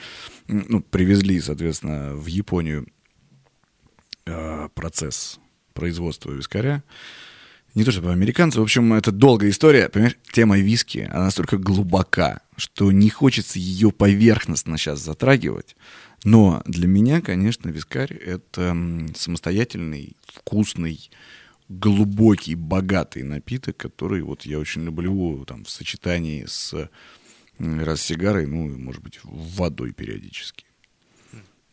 [0.47, 2.87] ну, привезли, соответственно, в Японию
[4.25, 5.39] э, процесс
[5.73, 6.83] производства вискаря.
[7.75, 9.89] Не то чтобы американцы, в общем, это долгая история.
[9.89, 15.75] Понимаешь, тема виски, она настолько глубока, что не хочется ее поверхностно сейчас затрагивать.
[16.23, 18.75] Но для меня, конечно, вискарь— это
[19.15, 21.09] самостоятельный, вкусный,
[21.69, 26.89] глубокий, богатый напиток, который вот я очень люблю там в сочетании с
[27.59, 30.65] раз сигарой, ну, может быть, водой периодически.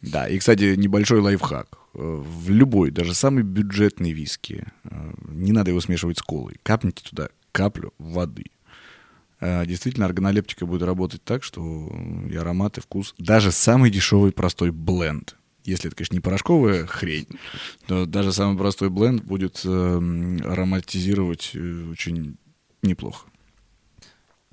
[0.02, 1.78] Да, и, кстати, небольшой лайфхак.
[1.94, 6.56] Э, В любой, даже самый бюджетный виски, э, не надо его смешивать с колой.
[6.62, 8.44] Капните туда каплю воды.
[9.40, 11.90] Э, Действительно, органолептика будет работать так, что
[12.30, 13.14] и аромат, и вкус.
[13.18, 15.36] Даже самый дешевый простой бленд.
[15.66, 17.26] Если это, конечно, не порошковая хрень,
[17.86, 22.36] то даже самый простой бленд будет эм, ароматизировать э, очень
[22.82, 23.26] неплохо.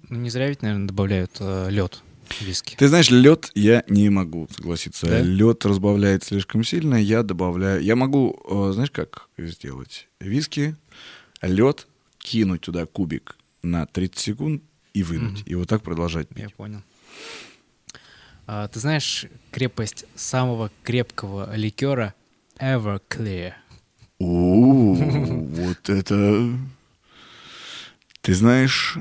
[0.10, 2.76] Ну, не зря ведь, наверное, добавляют лед в виски.
[2.76, 5.08] Ты знаешь, лед я не могу согласиться.
[5.08, 5.22] Да?
[5.22, 7.82] Лед разбавляет слишком сильно, я добавляю.
[7.82, 10.08] Я могу, э, знаешь, как сделать?
[10.20, 10.76] Виски,
[11.42, 15.42] лед, кинуть туда кубик на 30 секунд и вынуть.
[15.42, 15.44] Мгм.
[15.46, 16.40] И вот так продолжать пить.
[16.40, 16.82] Я понял.
[18.46, 22.14] А, ты знаешь крепость самого крепкого ликера
[22.60, 23.54] Everclear?
[24.20, 26.50] У, вот это...
[28.22, 28.98] Ты знаешь,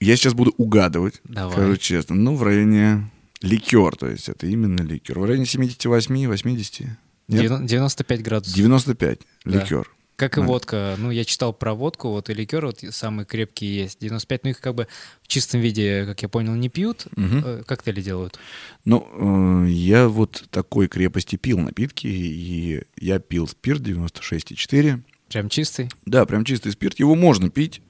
[0.00, 1.52] я сейчас буду угадывать, Давай.
[1.52, 2.14] скажу честно.
[2.16, 3.10] Ну, в районе
[3.42, 5.18] ликер, то есть это именно ликер.
[5.18, 6.86] В районе 78-80?
[7.28, 7.42] Нет?
[7.42, 8.56] Девяно- 95 градусов.
[8.56, 9.50] 95 Да.
[9.60, 9.90] ликер.
[10.20, 10.96] Как и водка.
[10.98, 14.00] Ну, я читал про водку, вот и ликер вот самые крепкие есть.
[14.00, 14.86] 95, ну их как бы
[15.22, 17.06] в чистом виде, как я понял, не пьют.
[17.16, 17.42] Мгм.
[17.42, 18.38] Э, Коктейли делают.
[18.84, 25.00] Ну, э, я вот такой крепости пил напитки, и я пил спирт 96,4.
[25.30, 25.88] Прям чистый.
[26.04, 26.98] Да, прям чистый спирт.
[26.98, 27.80] Его можно пить,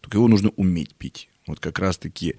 [0.00, 1.28] только его нужно уметь пить.
[1.46, 2.36] Вот как раз-таки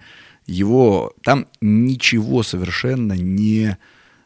[0.48, 1.14] его...
[1.22, 3.78] Там ничего совершенно не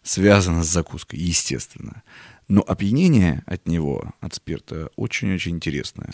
[0.01, 2.03] связано с закуской, естественно.
[2.49, 6.13] Но опьянение от него, от спирта, очень-очень интересное.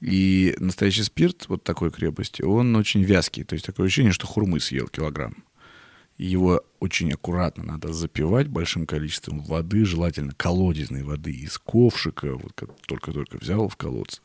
[0.00, 3.42] И настоящий спирт вот такой крепости, он очень вязкий.
[3.42, 5.34] То есть такое ощущение, что хурмы съел килограмм.
[6.18, 12.54] Его очень аккуратно надо запивать большим количеством воды, желательно колодезной воды из ковшика, вот
[12.86, 14.22] только-только взял в колодце.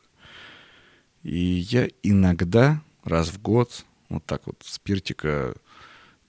[1.24, 5.54] И я иногда раз в год вот так вот спиртика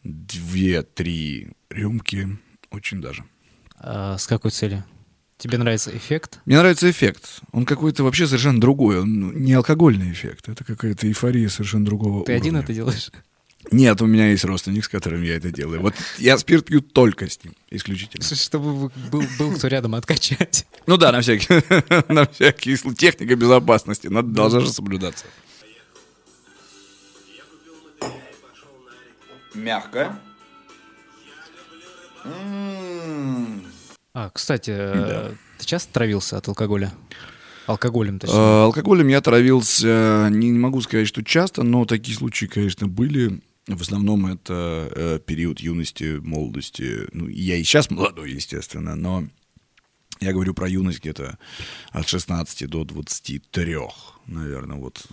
[0.04, 2.40] две-три рюмки,
[2.72, 3.24] очень даже.
[3.78, 4.84] А с какой целью?
[5.44, 6.40] Тебе нравится эффект?
[6.46, 7.42] Мне нравится эффект.
[7.52, 9.02] Он какой-то вообще совершенно другой.
[9.02, 10.48] Он ну, не алкогольный эффект.
[10.48, 12.64] Это какая-то эйфория совершенно другого Ты один уровня.
[12.64, 13.12] это делаешь?
[13.70, 15.82] Нет, у меня есть родственник, с которым я это делаю.
[15.82, 18.24] Вот я спирт пью только с ним, исключительно.
[18.24, 20.66] Чтобы был, был кто рядом откачать.
[20.88, 21.62] Ну да, на всякий,
[22.08, 23.00] на всякий случай.
[23.00, 25.26] Техника безопасности надо, должна же соблюдаться.
[29.54, 30.18] Мягко.
[32.24, 33.53] М,
[34.14, 35.32] А, кстати, да.
[35.58, 36.94] ты часто травился от алкоголя?
[37.66, 38.38] Алкоголем, точнее.
[38.38, 43.42] А, алкоголем я травился, не, не могу сказать, что часто, но такие случаи, конечно, были.
[43.66, 47.08] В основном это э, период юности, молодости.
[47.14, 49.24] Ну, я и сейчас молодой, естественно, но
[50.20, 51.38] я говорю про юность где-то
[51.92, 53.78] от 16 до 23,
[54.28, 54.78] наверное.
[54.78, 55.06] Вот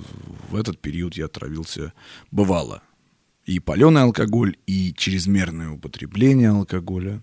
[0.48, 1.92] в этот период я травился
[2.30, 2.82] бывало.
[3.44, 7.22] И паленый алкоголь, и чрезмерное употребление алкоголя.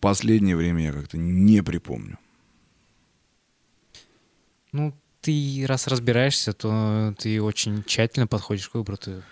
[0.00, 2.18] Последнее время я как-то не припомню.
[4.72, 8.96] Ну, ты раз разбираешься, то ты очень тщательно подходишь к выбору.
[8.96, 9.22] Ты,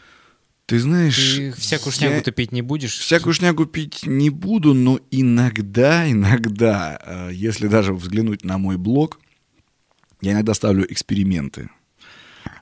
[0.66, 1.16] ты знаешь...
[1.16, 2.20] Ты всякую шнягу я...
[2.20, 2.98] ты пить не будешь?
[2.98, 9.18] Всякую шнягу пить не буду, но иногда, иногда, э, если даже взглянуть на мой блог,
[10.20, 11.70] я иногда ставлю эксперименты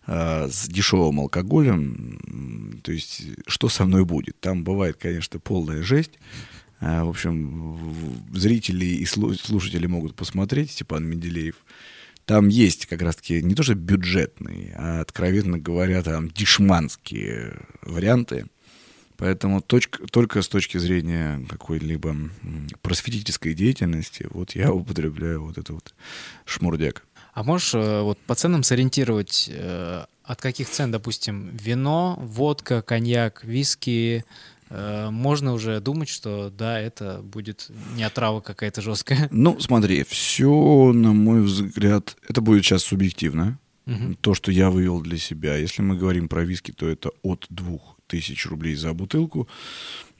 [0.06, 2.80] э, с дешевым алкоголем.
[2.82, 4.38] То есть, что со мной будет?
[4.40, 6.12] Там бывает, конечно, полная жесть.
[6.80, 7.78] Э, в общем,
[8.32, 11.56] зрители и слушатели могут посмотреть, Степан Менделеев
[12.28, 18.44] там есть как раз-таки не то что бюджетные, а, откровенно говоря, там дешманские варианты.
[19.16, 22.14] Поэтому точка, только с точки зрения какой-либо
[22.82, 25.94] просветительской деятельности вот я употребляю вот это вот
[26.44, 27.02] шмурдяк.
[27.32, 33.42] А можешь э, вот по ценам сориентировать, э, от каких цен, допустим, вино, водка, коньяк,
[33.42, 34.24] виски,
[34.70, 39.28] можно уже думать, что да, это будет не отрава какая-то жесткая.
[39.38, 43.58] Ну, смотри, все, на мой взгляд, это будет сейчас субъективно.
[43.86, 44.16] Угу.
[44.20, 45.56] То, что я вывел для себя.
[45.56, 49.48] Если мы говорим про виски, то это от 2000 рублей за бутылку.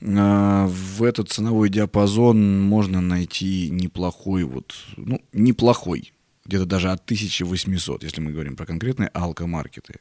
[0.02, 6.12] А, в этот ценовой диапазон можно найти неплохой, вот, ну, неплохой,
[6.46, 9.96] где-то даже от 1800, если мы говорим про конкретные алкомаркеты.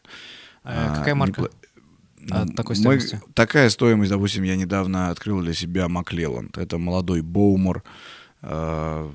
[0.63, 1.49] А, какая марка?
[2.29, 3.21] От такой стоимости?
[3.25, 6.57] Мы, такая стоимость, допустим, я недавно открыл для себя Маклеланд.
[6.57, 7.83] Это молодой Боумор,
[8.41, 9.11] э,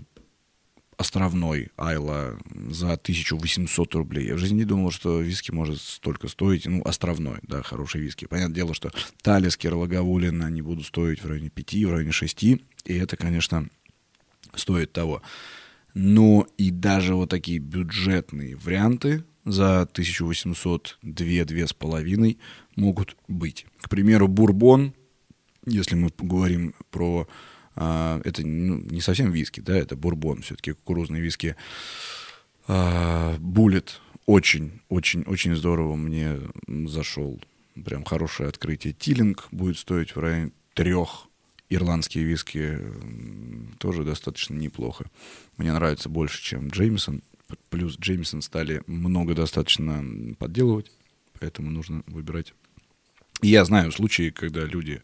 [0.97, 2.39] островной Айла
[2.71, 4.29] за 1800 рублей.
[4.29, 6.67] Я в жизни не думал, что виски может столько стоить.
[6.67, 8.27] Ну, островной, да, хороший виски.
[8.27, 8.91] Понятное дело, что
[9.23, 12.43] Талискер, Лаговулин, они будут стоить в районе 5, в районе 6.
[12.45, 13.69] И это, конечно,
[14.55, 15.23] стоит того.
[15.95, 22.39] Но и даже вот такие бюджетные варианты за 1800, 2, с половиной
[22.77, 23.67] могут быть.
[23.81, 24.95] К примеру, бурбон,
[25.67, 27.29] если мы говорим про...
[27.75, 31.57] А, это ну, не совсем виски, да, это бурбон, все-таки кукурузный виски.
[32.69, 36.39] А, буллет очень, очень, очень здорово мне
[36.87, 37.41] зашел.
[37.85, 38.93] Прям хорошее открытие.
[38.93, 41.29] Тилинг будет стоить в районе трех.
[41.71, 42.79] Ирландские виски
[43.79, 45.07] тоже достаточно неплохо.
[45.57, 47.23] Мне нравится больше, чем Джеймисон.
[47.71, 50.05] Плюс Джеймисон стали много достаточно
[50.39, 50.91] подделывать,
[51.39, 52.55] поэтому нужно выбирать
[53.43, 55.03] я знаю случаи, когда люди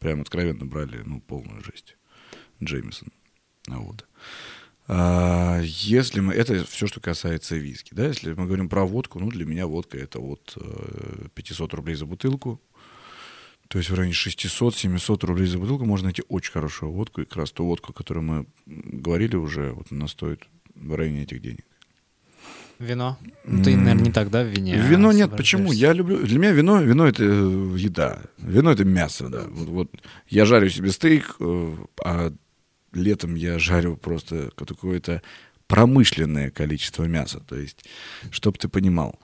[0.00, 1.96] прям откровенно брали, ну, полную жесть.
[2.62, 3.08] Джеймисон.
[3.68, 4.06] А вот.
[4.88, 6.34] А, если мы...
[6.34, 7.94] Это все, что касается виски.
[7.94, 8.08] Да?
[8.08, 10.58] Если мы говорим про водку, ну, для меня водка это вот
[11.34, 12.60] 500 э, рублей за бутылку.
[13.68, 17.20] То есть в районе 600-700 рублей за бутылку можно найти очень хорошую водку.
[17.20, 20.42] И как раз ту водку, о которой мы говорили уже, вот она стоит
[20.74, 21.64] в районе этих денег.
[22.78, 23.18] Вино?
[23.44, 24.76] Ну, ты, наверное, не так, да, в вине?
[24.76, 25.72] Вино нет, почему?
[25.72, 26.18] Я люблю...
[26.18, 28.22] Для меня вино, вино— это э, еда.
[28.38, 29.44] Вино— это мясо, да.
[29.48, 29.90] Вот, вот
[30.28, 32.32] я жарю себе стейк, э, а
[32.92, 35.22] летом я жарю просто какое-то
[35.66, 37.40] промышленное количество мяса.
[37.40, 37.84] То есть,
[38.30, 39.18] чтобы ты понимал,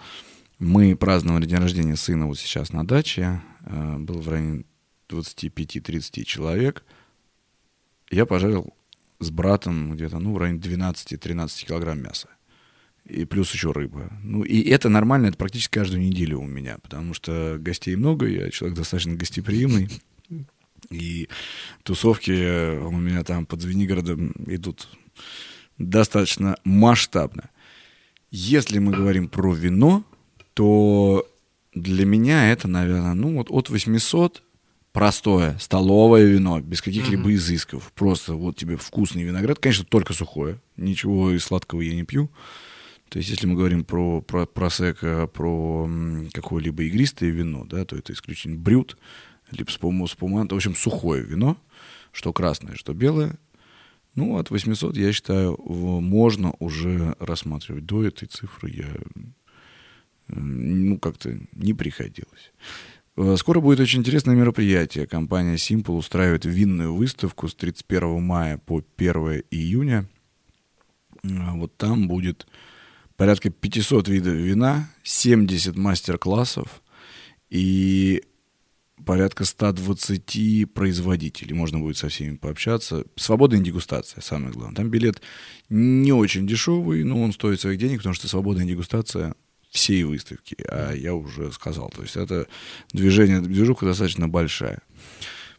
[0.59, 3.43] мы праздновали день рождения сына вот сейчас на даче.
[3.67, 4.65] Э, был в районе
[5.11, 6.85] 25-30 человек.
[8.11, 8.73] Я пожарил
[9.21, 12.29] с братом где-то, ну, в районе 12-13 килограмм мяса
[13.05, 14.13] и плюс еще рыба.
[14.23, 18.51] Ну, и это нормально, это практически каждую неделю у меня, потому что гостей много, я
[18.51, 19.89] человек достаточно гостеприимный,
[20.91, 21.29] и
[21.83, 24.89] тусовки у меня там под Звенигородом идут
[25.79, 27.51] достаточно масштабно.
[28.31, 30.05] Если мы говорим про вино,
[30.55, 31.27] то
[31.75, 34.43] для меня это, наверное, ну вот от 800
[34.93, 37.35] простое столовое вино, без каких-либо mm-hmm.
[37.35, 37.93] изысков.
[37.95, 42.31] Просто вот тебе вкусный виноград, конечно, только сухое, ничего из сладкого я не пью.
[43.13, 45.87] То есть, если мы говорим про, про просека, про
[46.33, 48.97] какое-либо игристое вино, да, то это исключительно брют,
[49.51, 51.59] либо спумант, в общем, сухое вино,
[52.11, 53.39] что красное, что белое.
[54.15, 57.85] Ну, от 800, я считаю, можно уже рассматривать.
[57.85, 58.89] До этой цифры я,
[60.29, 62.55] ну, как-то не приходилось.
[63.19, 65.07] Э, скоро будет очень интересное мероприятие.
[65.07, 70.09] Компания Simple устраивает винную выставку с 31 мая по 1 июня.
[71.25, 72.47] А вот там будет
[73.17, 76.83] порядка 500 видов вина, 70 мастер-классов.
[77.51, 78.23] И
[79.05, 81.55] порядка 120 производителей.
[81.55, 83.05] Можно будет со всеми пообщаться.
[83.17, 84.77] Свободная дегустация, самое главное.
[84.77, 85.23] Там билет
[85.69, 89.35] не очень дешевый, но он стоит своих денег, потому что свободная дегустация
[89.71, 91.91] всей выставки, а я уже сказал.
[91.91, 92.47] То есть это
[92.93, 94.81] движение, движуха достаточно большая.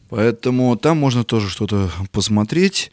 [0.08, 2.92] Поэтому там можно тоже что-то посмотреть.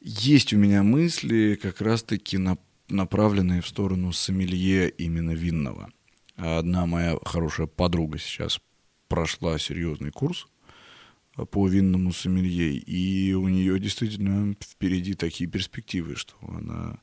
[0.00, 2.56] Есть у меня мысли, как раз-таки на,
[2.88, 5.90] направленные в сторону сомелье именно винного.
[6.36, 8.60] Одна моя хорошая подруга сейчас
[9.08, 10.46] прошла серьезный курс
[11.50, 16.98] по винному сомелье, и у нее действительно впереди такие перспективы, что она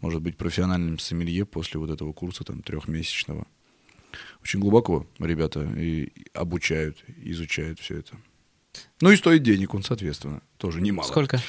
[0.00, 3.46] может быть профессиональным сомелье после вот этого курса там трехмесячного.
[4.42, 8.16] Очень глубоко ребята и обучают, изучают все это.
[9.00, 11.06] Ну и стоит денег он, соответственно, тоже немало.
[11.06, 11.40] Сколько?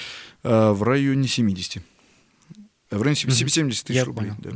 [0.44, 1.82] А, в районе 70.
[2.92, 4.32] В районе 70 тысяч рублей.
[4.40, 4.52] да.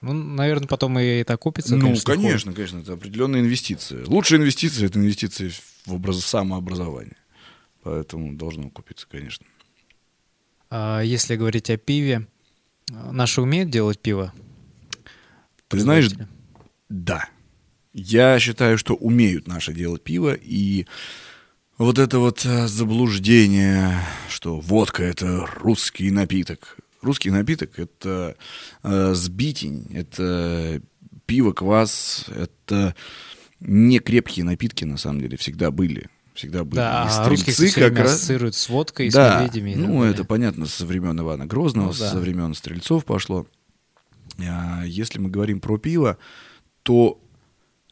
[0.00, 1.76] Ну, наверное, потом и это окупится.
[1.76, 4.04] Ну, конечно, конечно, конечно, это определенная инвестиция.
[4.06, 5.52] Лучшая инвестиция это инвестиции
[5.86, 6.24] в образ...
[6.24, 7.16] самообразование.
[7.84, 9.46] Поэтому должно купиться, конечно.
[10.70, 12.26] А если говорить о пиве,
[12.92, 14.32] а, наши умеют делать пиво?
[15.68, 16.10] Ты знаешь,
[16.88, 17.28] да.
[17.92, 20.86] Я считаю, что умеют наши делать пиво, и
[21.78, 26.78] вот это вот э, заблуждение, что водка это русский напиток.
[27.02, 28.36] Русский напиток это
[28.82, 30.80] э, сбитень, это
[31.26, 32.94] пиво, квас, это
[33.60, 36.08] не крепкие напитки на самом деле всегда были.
[36.34, 36.76] Всегда были.
[36.76, 39.70] Да, И а стрельцы время как раз- ассоциируют с водкой, с да, медведями.
[39.70, 40.14] и так ну далее.
[40.14, 42.10] это понятно со времен Ивана Грозного, Ну, да.
[42.10, 43.46] со времен стрельцов пошло.
[44.38, 46.16] А, Если мы говорим про пиво,
[46.84, 47.20] то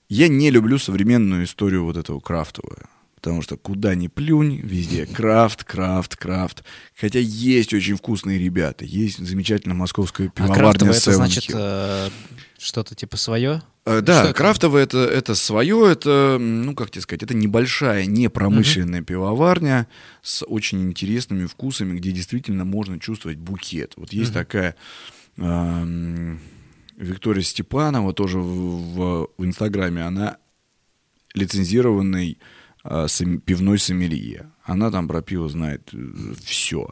[0.08, 2.88] я не люблю современную историю вот этого крафтового.
[3.20, 6.64] Потому что куда ни плюнь, везде крафт, крафт, крафт.
[6.98, 8.84] Хотя есть очень вкусные ребята.
[8.86, 12.08] Есть замечательная московская А пивоварня крафтовое это Seven значит э,
[12.58, 13.62] что-то типа свое?
[13.84, 14.32] Э, Что Да, это?
[14.32, 19.86] крафтовое это, это свое, это, ну как тебе сказать, это небольшая, не промышленная пивоварня
[20.22, 23.92] с очень интересными вкусами, где действительно можно чувствовать букет.
[23.96, 24.76] Вот есть такая
[25.36, 26.40] эм,
[26.96, 30.38] Виктория Степанова, тоже в, в- в Инстаграме, она
[31.34, 32.44] лицензированный э,
[32.82, 34.50] пивной сомелье.
[34.64, 35.92] Она там про пиво знает
[36.44, 36.88] все.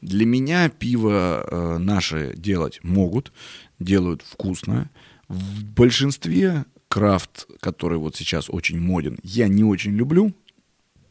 [0.00, 3.32] Для меня пиво э, наше делать могут,
[3.78, 4.90] делают вкусно.
[5.28, 10.34] В большинстве крафт, который вот сейчас очень моден, я не очень люблю.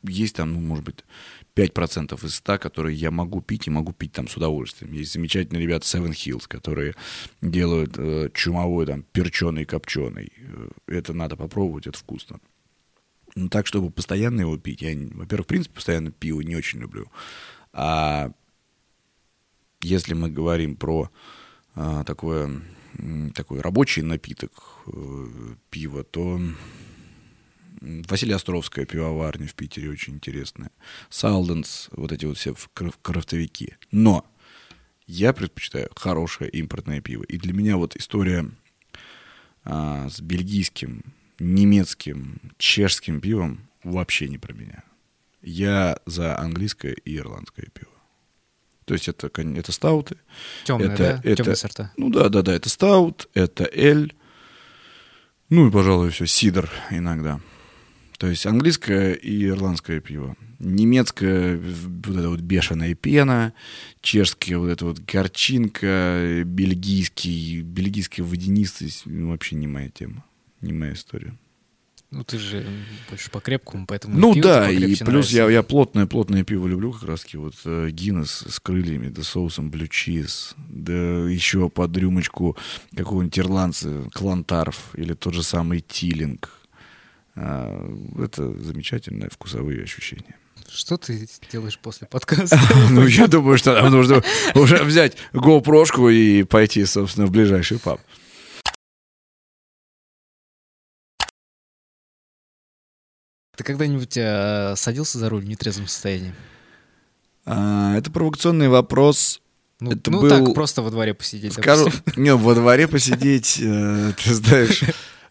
[0.04, 1.04] Есть там, ну, может быть,
[1.56, 4.94] 5% из 100, которые я могу пить и могу пить там с удовольствием.
[4.94, 6.96] Есть замечательные ребята Seven Hills, которые
[7.42, 10.32] делают э, чумовой там перченый, копченый.
[10.38, 12.40] Э, Это надо попробовать, это вкусно.
[13.38, 17.12] Ну, так, чтобы постоянно его пить, я, во-первых, в принципе, постоянно пиво не очень люблю.
[17.72, 18.32] А
[19.80, 21.12] если мы говорим про
[21.76, 22.64] а, такое,
[23.36, 24.52] такой рабочий напиток
[24.88, 25.28] э,
[25.70, 26.42] пива, то
[27.82, 30.72] Василия Островская пивоварня в Питере очень интересная.
[31.12, 32.56] Салденс, вот эти вот все
[33.04, 33.76] крафтовики.
[33.92, 34.26] Но
[35.06, 37.22] я предпочитаю хорошее импортное пиво.
[37.22, 38.50] И для меня вот история
[39.64, 41.04] а, с бельгийским,
[41.40, 44.84] немецким, чешским пивом вообще не про меня.
[45.42, 47.92] Я за английское и ирландское пиво.
[48.86, 50.18] То есть это, это стауты.
[50.66, 51.22] Темные, это, да?
[51.24, 51.92] это- Темные сорта.
[51.98, 54.16] Ну да, да, да, это стаут, это эль.
[55.50, 57.40] Ну и, пожалуй, все, сидр иногда.
[58.18, 60.36] То есть английское и ирландское пиво.
[60.60, 63.54] Немецкое, вот это вот бешеная пена,
[64.02, 70.26] чешское вот это вот горчинка, бельгийский, бельгийская водянистость, ну, вообще не моя тема,
[70.62, 71.34] не моя история.
[72.10, 72.66] Ну, ты же
[73.10, 75.50] больше по крепкому, поэтому Ну да, и плюс я, нравится.
[75.50, 79.70] я плотное, плотное пиво люблю как раз таки вот э, Гиннес с крыльями, да соусом
[79.70, 82.56] блю чиз, да еще под рюмочку
[82.96, 86.50] какого-нибудь ирландца, клантарф или тот же самый тилинг.
[87.36, 90.38] А, это замечательные вкусовые ощущения.
[90.70, 92.58] Что ты делаешь после подкаста?
[92.90, 94.24] Ну, я думаю, что нам нужно
[94.56, 98.00] уже взять GoPro и пойти, собственно, в ближайший паб.
[103.58, 106.32] Ты когда-нибудь э, садился за руль в нетрезвом состоянии?
[107.44, 109.42] А, Это провокационный вопрос.
[109.80, 111.54] Ну, Это ну был- так, просто во дворе посидеть.
[111.54, 112.14] Скажу, допустим.
[112.24, 114.84] не, во дворе посидеть, э, ты знаешь,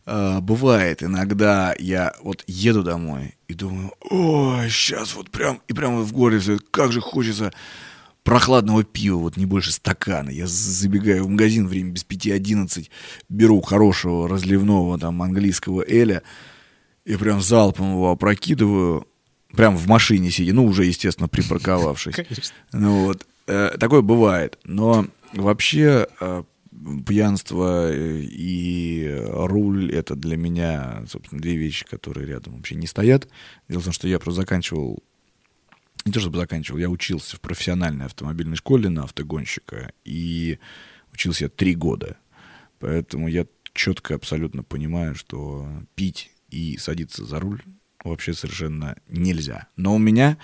[0.07, 5.97] э, бывает иногда я вот еду домой и думаю, ой, сейчас вот прям, и прям
[5.99, 6.41] вот в горле
[6.73, 7.53] как же хочется
[8.25, 10.31] прохладного пива, вот не больше стакана.
[10.31, 12.91] Я забегаю в магазин время без пяти одиннадцать,
[13.29, 16.25] беру хорошего разливного там английского эля
[17.07, 19.07] и прям залпом его опрокидываю,
[19.53, 22.17] прям в машине сидя, ну уже, естественно, припарковавшись.
[22.73, 24.59] Ну вот, э, такое бывает.
[24.65, 26.43] Но вообще, э,
[27.07, 33.29] пьянство и руль— это для меня, собственно, две вещи, которые рядом вообще не стоят.
[33.69, 35.03] Дело в том, что я просто заканчивал
[36.05, 40.61] не то чтобы заканчивал, я учился в профессиональной автомобильной школе на автогонщика, и
[41.13, 42.17] учился я три года.
[42.79, 47.63] Поэтому я четко абсолютно понимаю, что пить и садиться за руль
[48.05, 49.69] вообще совершенно нельзя.
[49.77, 50.39] Но у меня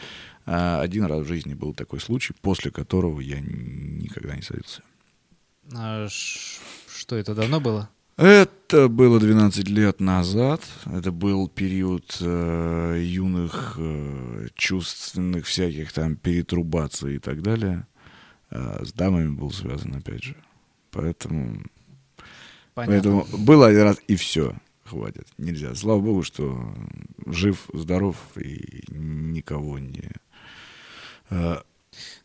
[0.46, 4.82] а, один раз в жизни был такой случай, после которого я никогда не садился.
[5.74, 7.88] А что это давно было?
[8.16, 10.62] Это было 12 лет назад.
[10.84, 17.86] Это был период э, юных э, чувственных всяких там перетрубаций и так далее.
[18.50, 20.36] Э, с дамами был связан, опять же.
[20.90, 21.62] Поэтому...
[22.74, 23.24] Понятно.
[23.24, 24.54] Поэтому было один раз и все.
[24.92, 25.26] Хватит.
[25.38, 25.74] Нельзя.
[25.74, 26.74] Слава богу, что
[27.24, 30.10] жив, здоров и никого не
[31.30, 31.56] э,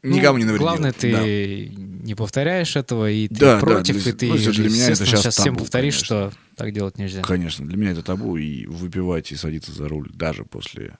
[0.03, 0.67] ну, Никому не навредил.
[0.67, 1.23] Главное, ты да.
[1.25, 5.05] не повторяешь этого, и ты да, против, да, для, и ты, ну, для меня это
[5.05, 6.29] сейчас, сейчас табу, всем повторишь, конечно.
[6.29, 7.21] что так делать нельзя.
[7.21, 10.97] Конечно, для меня это табу, и выпивать и садиться за руль даже после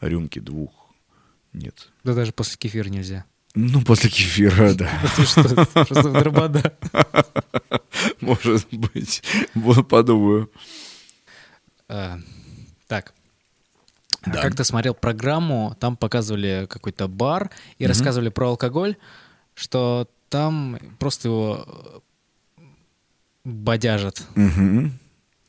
[0.00, 0.70] рюмки двух
[1.52, 1.90] нет.
[2.02, 3.26] Да даже после кефира нельзя.
[3.54, 4.90] Ну, после кефира, да.
[5.16, 6.78] Ты что, просто дробода.
[8.20, 9.22] Может быть,
[9.88, 10.50] подумаю.
[11.92, 12.20] А,
[12.86, 13.12] так,
[14.24, 14.42] да.
[14.42, 17.88] Как-то смотрел программу, там показывали какой-то бар и угу.
[17.88, 18.96] рассказывали про алкоголь,
[19.54, 21.64] что там просто его
[22.58, 22.62] э,
[23.44, 24.22] бодяжат.
[24.36, 24.90] Угу.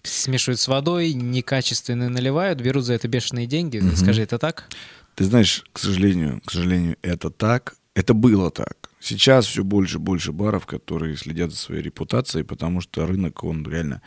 [0.04, 3.80] Смешивают с водой, некачественно наливают, берут за это бешеные деньги.
[3.80, 3.96] Угу.
[3.98, 4.70] Скажи, это так?
[5.16, 7.76] Ты знаешь, к сожалению, к сожалению, это так.
[7.94, 8.81] Это было так.
[9.02, 13.68] Сейчас все больше и больше баров, которые следят за своей репутацией, потому что рынок, он
[13.68, 14.04] реально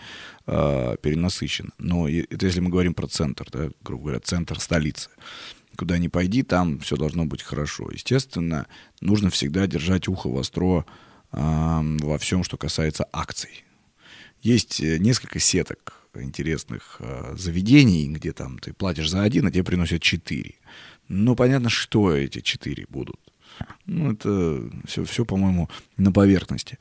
[0.46, 1.72] э, перенасыщен.
[1.78, 5.10] Но это если мы говорим про центр, да, грубо говоря, центр столицы.
[5.76, 7.90] Куда ни пойди, там все должно быть хорошо.
[7.90, 8.68] Естественно,
[9.00, 10.86] нужно всегда держать ухо востро
[11.32, 13.64] э, во всем, что касается акций.
[14.42, 19.64] Есть э, несколько сеток интересных э, заведений, где там ты платишь за один, а тебе
[19.64, 20.54] приносят четыре.
[21.08, 23.18] Но понятно, что эти четыре будут.
[23.86, 26.78] Ну, это все, все по-моему, на поверхности.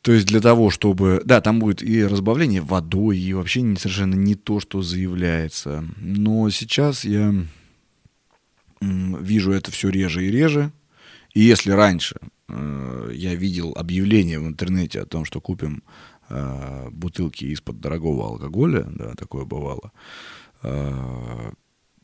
[0.00, 1.22] То есть для того, чтобы...
[1.24, 5.84] Да, там будет и разбавление водой, и вообще не, совершенно не то, что заявляется.
[5.96, 7.34] Но сейчас я
[8.80, 10.72] вижу это все реже и реже.
[11.34, 12.16] И если раньше
[12.48, 15.84] э, я видел объявление в интернете о том, что купим
[16.28, 19.92] э, бутылки из-под дорогого алкоголя, да, такое бывало,
[20.62, 21.52] э,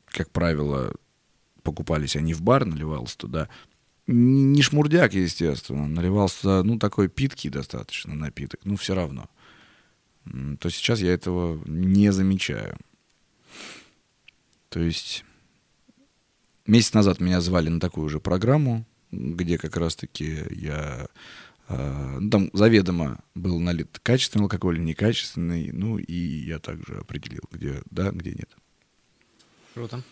[0.06, 0.94] как правило,
[1.68, 3.48] покупались они в бар, наливался туда.
[4.06, 9.28] Не шмурдяк, естественно, наливался ну, такой питкий достаточно напиток, ну, все равно.
[10.60, 12.76] То сейчас я этого не замечаю.
[14.70, 15.24] То есть
[16.66, 21.08] месяц назад меня звали на такую же программу, где как раз-таки я
[21.68, 28.10] э, там заведомо был налит качественный алкоголь, некачественный, ну и я также определил, где да,
[28.10, 28.50] где нет.
[29.74, 30.02] Круто.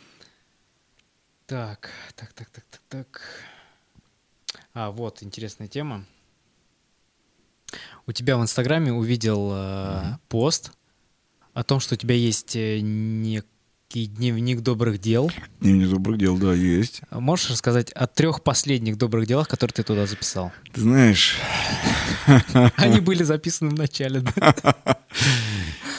[1.46, 3.20] Так, так, так, так, так, так.
[4.74, 6.04] А, вот, интересная тема.
[8.04, 10.72] У тебя в Инстаграме увидел э, пост
[11.54, 15.30] о том, что у тебя есть э, некий дневник добрых дел.
[15.60, 17.02] Дневник добрых дел, да, есть.
[17.12, 20.50] Можешь рассказать о трех последних добрых делах, которые ты туда записал?
[20.72, 21.36] Ты знаешь...
[22.74, 24.74] Они были записаны в начале, да?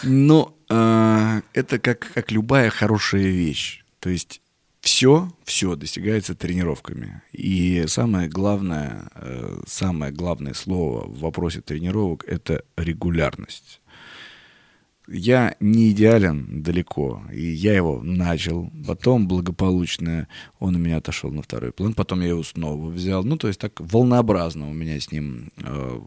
[0.04, 3.86] Ну, э, это как любая хорошая вещь.
[4.02, 4.42] То есть
[4.82, 7.22] все, все достигается тренировками.
[7.32, 13.82] И самое главное, э, самое главное слово в вопросе тренировок— это регулярность.
[15.10, 20.28] Я не идеален далеко, и я его начал, потом благополучно
[20.60, 23.58] он у меня отошел на второй план, потом я его снова взял, ну, то есть
[23.58, 26.00] так волнообразно у меня с ним э,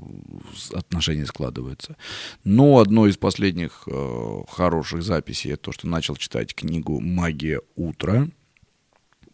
[0.75, 1.97] отношения складываются.
[2.45, 8.29] Но одно из последних э, хороших записей— это то, что начал читать книгу «Магия утра»,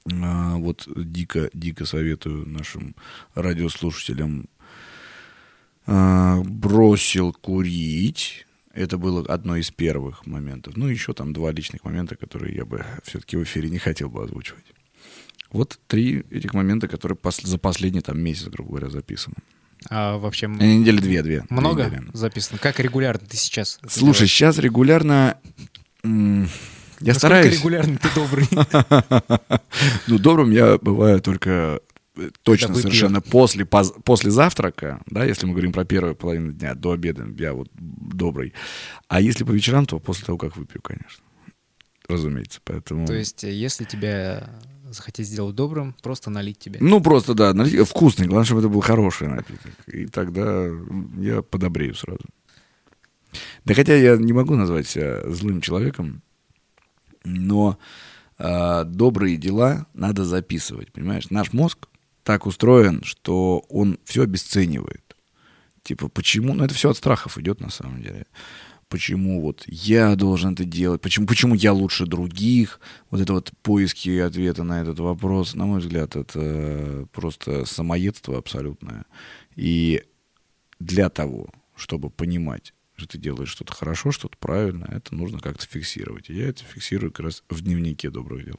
[0.06, 2.94] вот дико, дико советую нашим
[3.34, 4.48] радиослушателям.
[5.86, 8.46] А, бросил курить.
[8.72, 10.76] Это было одно из первых моментов.
[10.76, 14.22] Ну, еще там два личных момента, которые я бы все-таки в эфире не хотел бы
[14.22, 14.66] озвучивать.
[15.50, 19.36] Вот три этих момента, которые пос- за последний там месяц, грубо говоря, записаны.
[19.88, 20.46] А вообще...
[20.46, 21.44] Э, недели две, две.
[21.48, 22.58] Много две записано?
[22.58, 23.78] Как регулярно ты сейчас?
[23.88, 24.32] Слушай, делаешь?
[24.32, 25.38] сейчас регулярно...
[27.00, 27.58] Я Насколько стараюсь.
[27.58, 28.48] регулярно ты добрый?
[30.06, 31.80] Ну, добрым я бываю только
[32.16, 36.92] э, точно совершенно после, после завтрака, да, если мы говорим про первую половину дня, до
[36.92, 38.54] обеда, я вот добрый.
[39.08, 41.22] А если по вечерам, то после того, как выпью, конечно.
[42.08, 43.06] Разумеется, поэтому...
[43.06, 44.48] То есть, э, если тебя
[44.90, 46.78] захотеть сделать добрым, просто налить тебе.
[46.80, 48.26] Ну, просто, да, налить- вкусный.
[48.26, 49.72] Главное, чтобы это был хороший напиток.
[49.88, 50.66] И тогда
[51.18, 52.20] я подобрею сразу.
[53.64, 56.22] Да хотя я не могу назвать себя злым человеком,
[57.26, 57.78] но
[58.38, 61.30] а, добрые дела надо записывать, понимаешь?
[61.30, 61.88] Наш мозг
[62.22, 65.16] так устроен, что он все обесценивает.
[65.82, 66.54] Типа, почему?
[66.54, 68.26] Ну, это все от страхов идет на самом деле.
[68.88, 71.00] Почему вот я должен это делать?
[71.00, 72.80] Почему, почему я лучше других?
[73.10, 79.04] Вот это вот поиски ответа на этот вопрос, на мой взгляд, это просто самоедство абсолютное.
[79.56, 80.04] И
[80.78, 86.30] для того, чтобы понимать, что ты делаешь что-то хорошо, что-то правильно, это нужно как-то фиксировать.
[86.30, 88.58] И я это фиксирую как раз в дневнике добрых дел.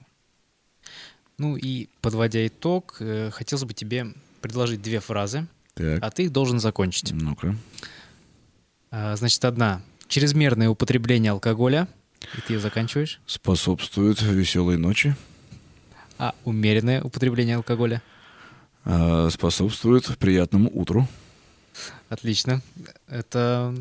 [1.37, 4.07] Ну и подводя итог, э, хотелось бы тебе
[4.41, 7.11] предложить две фразы, Так, а ты их должен закончить.
[7.11, 7.55] ну-ка.
[8.91, 9.81] А, Значит, одна.
[10.07, 11.87] Чрезмерное употребление алкоголя,
[12.37, 13.19] и ты ее заканчиваешь.
[13.25, 15.15] Способствует веселой ночи,
[16.17, 18.01] А умеренное употребление алкоголя.
[18.85, 21.07] а, способствует приятному утру.
[22.09, 22.61] Отлично.
[23.07, 23.75] Это,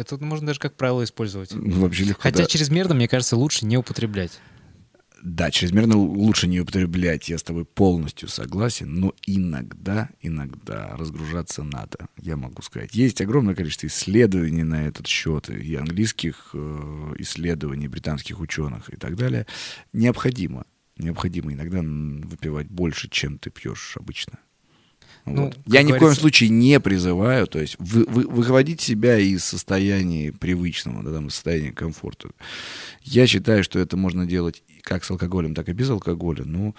[0.00, 1.52] это можно даже как правило использовать.
[1.52, 2.22] Ну, Вообще легко.
[2.22, 2.46] Хотя да.
[2.46, 4.40] чрезмерно, мне кажется, лучше не употреблять.
[5.22, 12.08] Да, чрезмерно лучше не употреблять, я с тобой полностью согласен, но иногда, иногда разгружаться надо,
[12.16, 12.94] я могу сказать.
[12.94, 19.16] Есть огромное количество исследований на этот счет, и английских э, исследований, британских ученых и так
[19.16, 19.46] далее.
[19.92, 20.64] Необходимо,
[20.96, 24.38] необходимо иногда выпивать больше, чем ты пьешь обычно.
[25.26, 25.54] Ну, Вот.
[25.54, 29.44] как Я ни в коем случае не призываю, то есть вы, вы- выводить себя из
[29.44, 32.30] состояния привычного, да, там, из состояния комфорта.
[33.02, 36.44] Я считаю, что это можно делать как с алкоголем, так и без алкоголя.
[36.44, 36.74] Но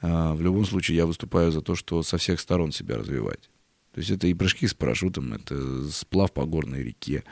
[0.00, 3.50] а, в любом случае я выступаю за то, что со всех сторон себя развивать.
[3.92, 7.24] То есть это и прыжки с парашютом, это сплав по горной реке.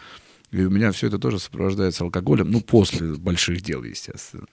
[0.50, 4.46] И у меня все это тоже сопровождается алкоголем, ну, после больших дел, естественно.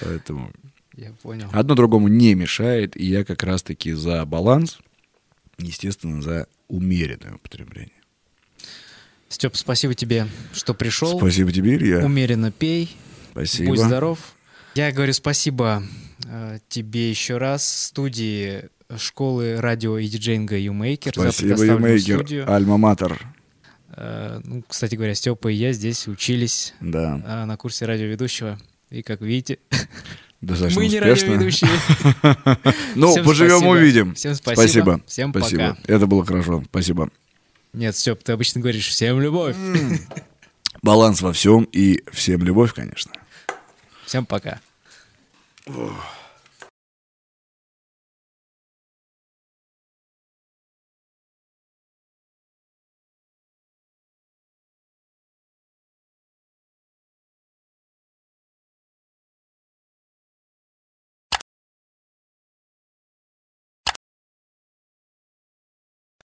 [0.00, 0.50] Поэтому
[0.96, 1.48] Я понял.
[1.52, 4.78] Одно другому не мешает, и я как раз-таки за баланс,
[5.58, 7.92] естественно, за умеренное употребление.
[9.28, 11.18] Степ, спасибо тебе, что пришел.
[11.18, 12.04] Спасибо тебе, Илья.
[12.04, 12.94] Умеренно пей.
[13.30, 13.70] Спасибо.
[13.70, 14.18] Будь здоров.
[14.74, 15.82] Я говорю спасибо
[16.26, 17.86] э, тебе еще раз.
[17.86, 21.56] Студии школы радио и диджейнга за Спасибо,
[22.18, 22.50] студию.
[22.50, 23.18] Альма-Матер.
[23.94, 28.58] Э, ну, кстати говоря, Степа и я здесь учились Да, э, на курсе радиоведущего.
[28.90, 29.58] И как видите,
[30.42, 31.28] достаточно мы не успешно.
[31.32, 31.70] радиоведущие.
[32.94, 34.14] Ну, поживем, увидим.
[34.14, 35.00] Всем спасибо.
[35.06, 35.76] Всем пока.
[35.86, 36.62] Это было хорошо.
[36.68, 37.08] Спасибо.
[37.72, 39.56] Нет, Степ, ты обычно говоришь всем любовь.
[40.82, 43.12] Баланс во всем и всем любовь, конечно.
[44.04, 44.60] Всем пока.
[45.66, 46.04] Ох.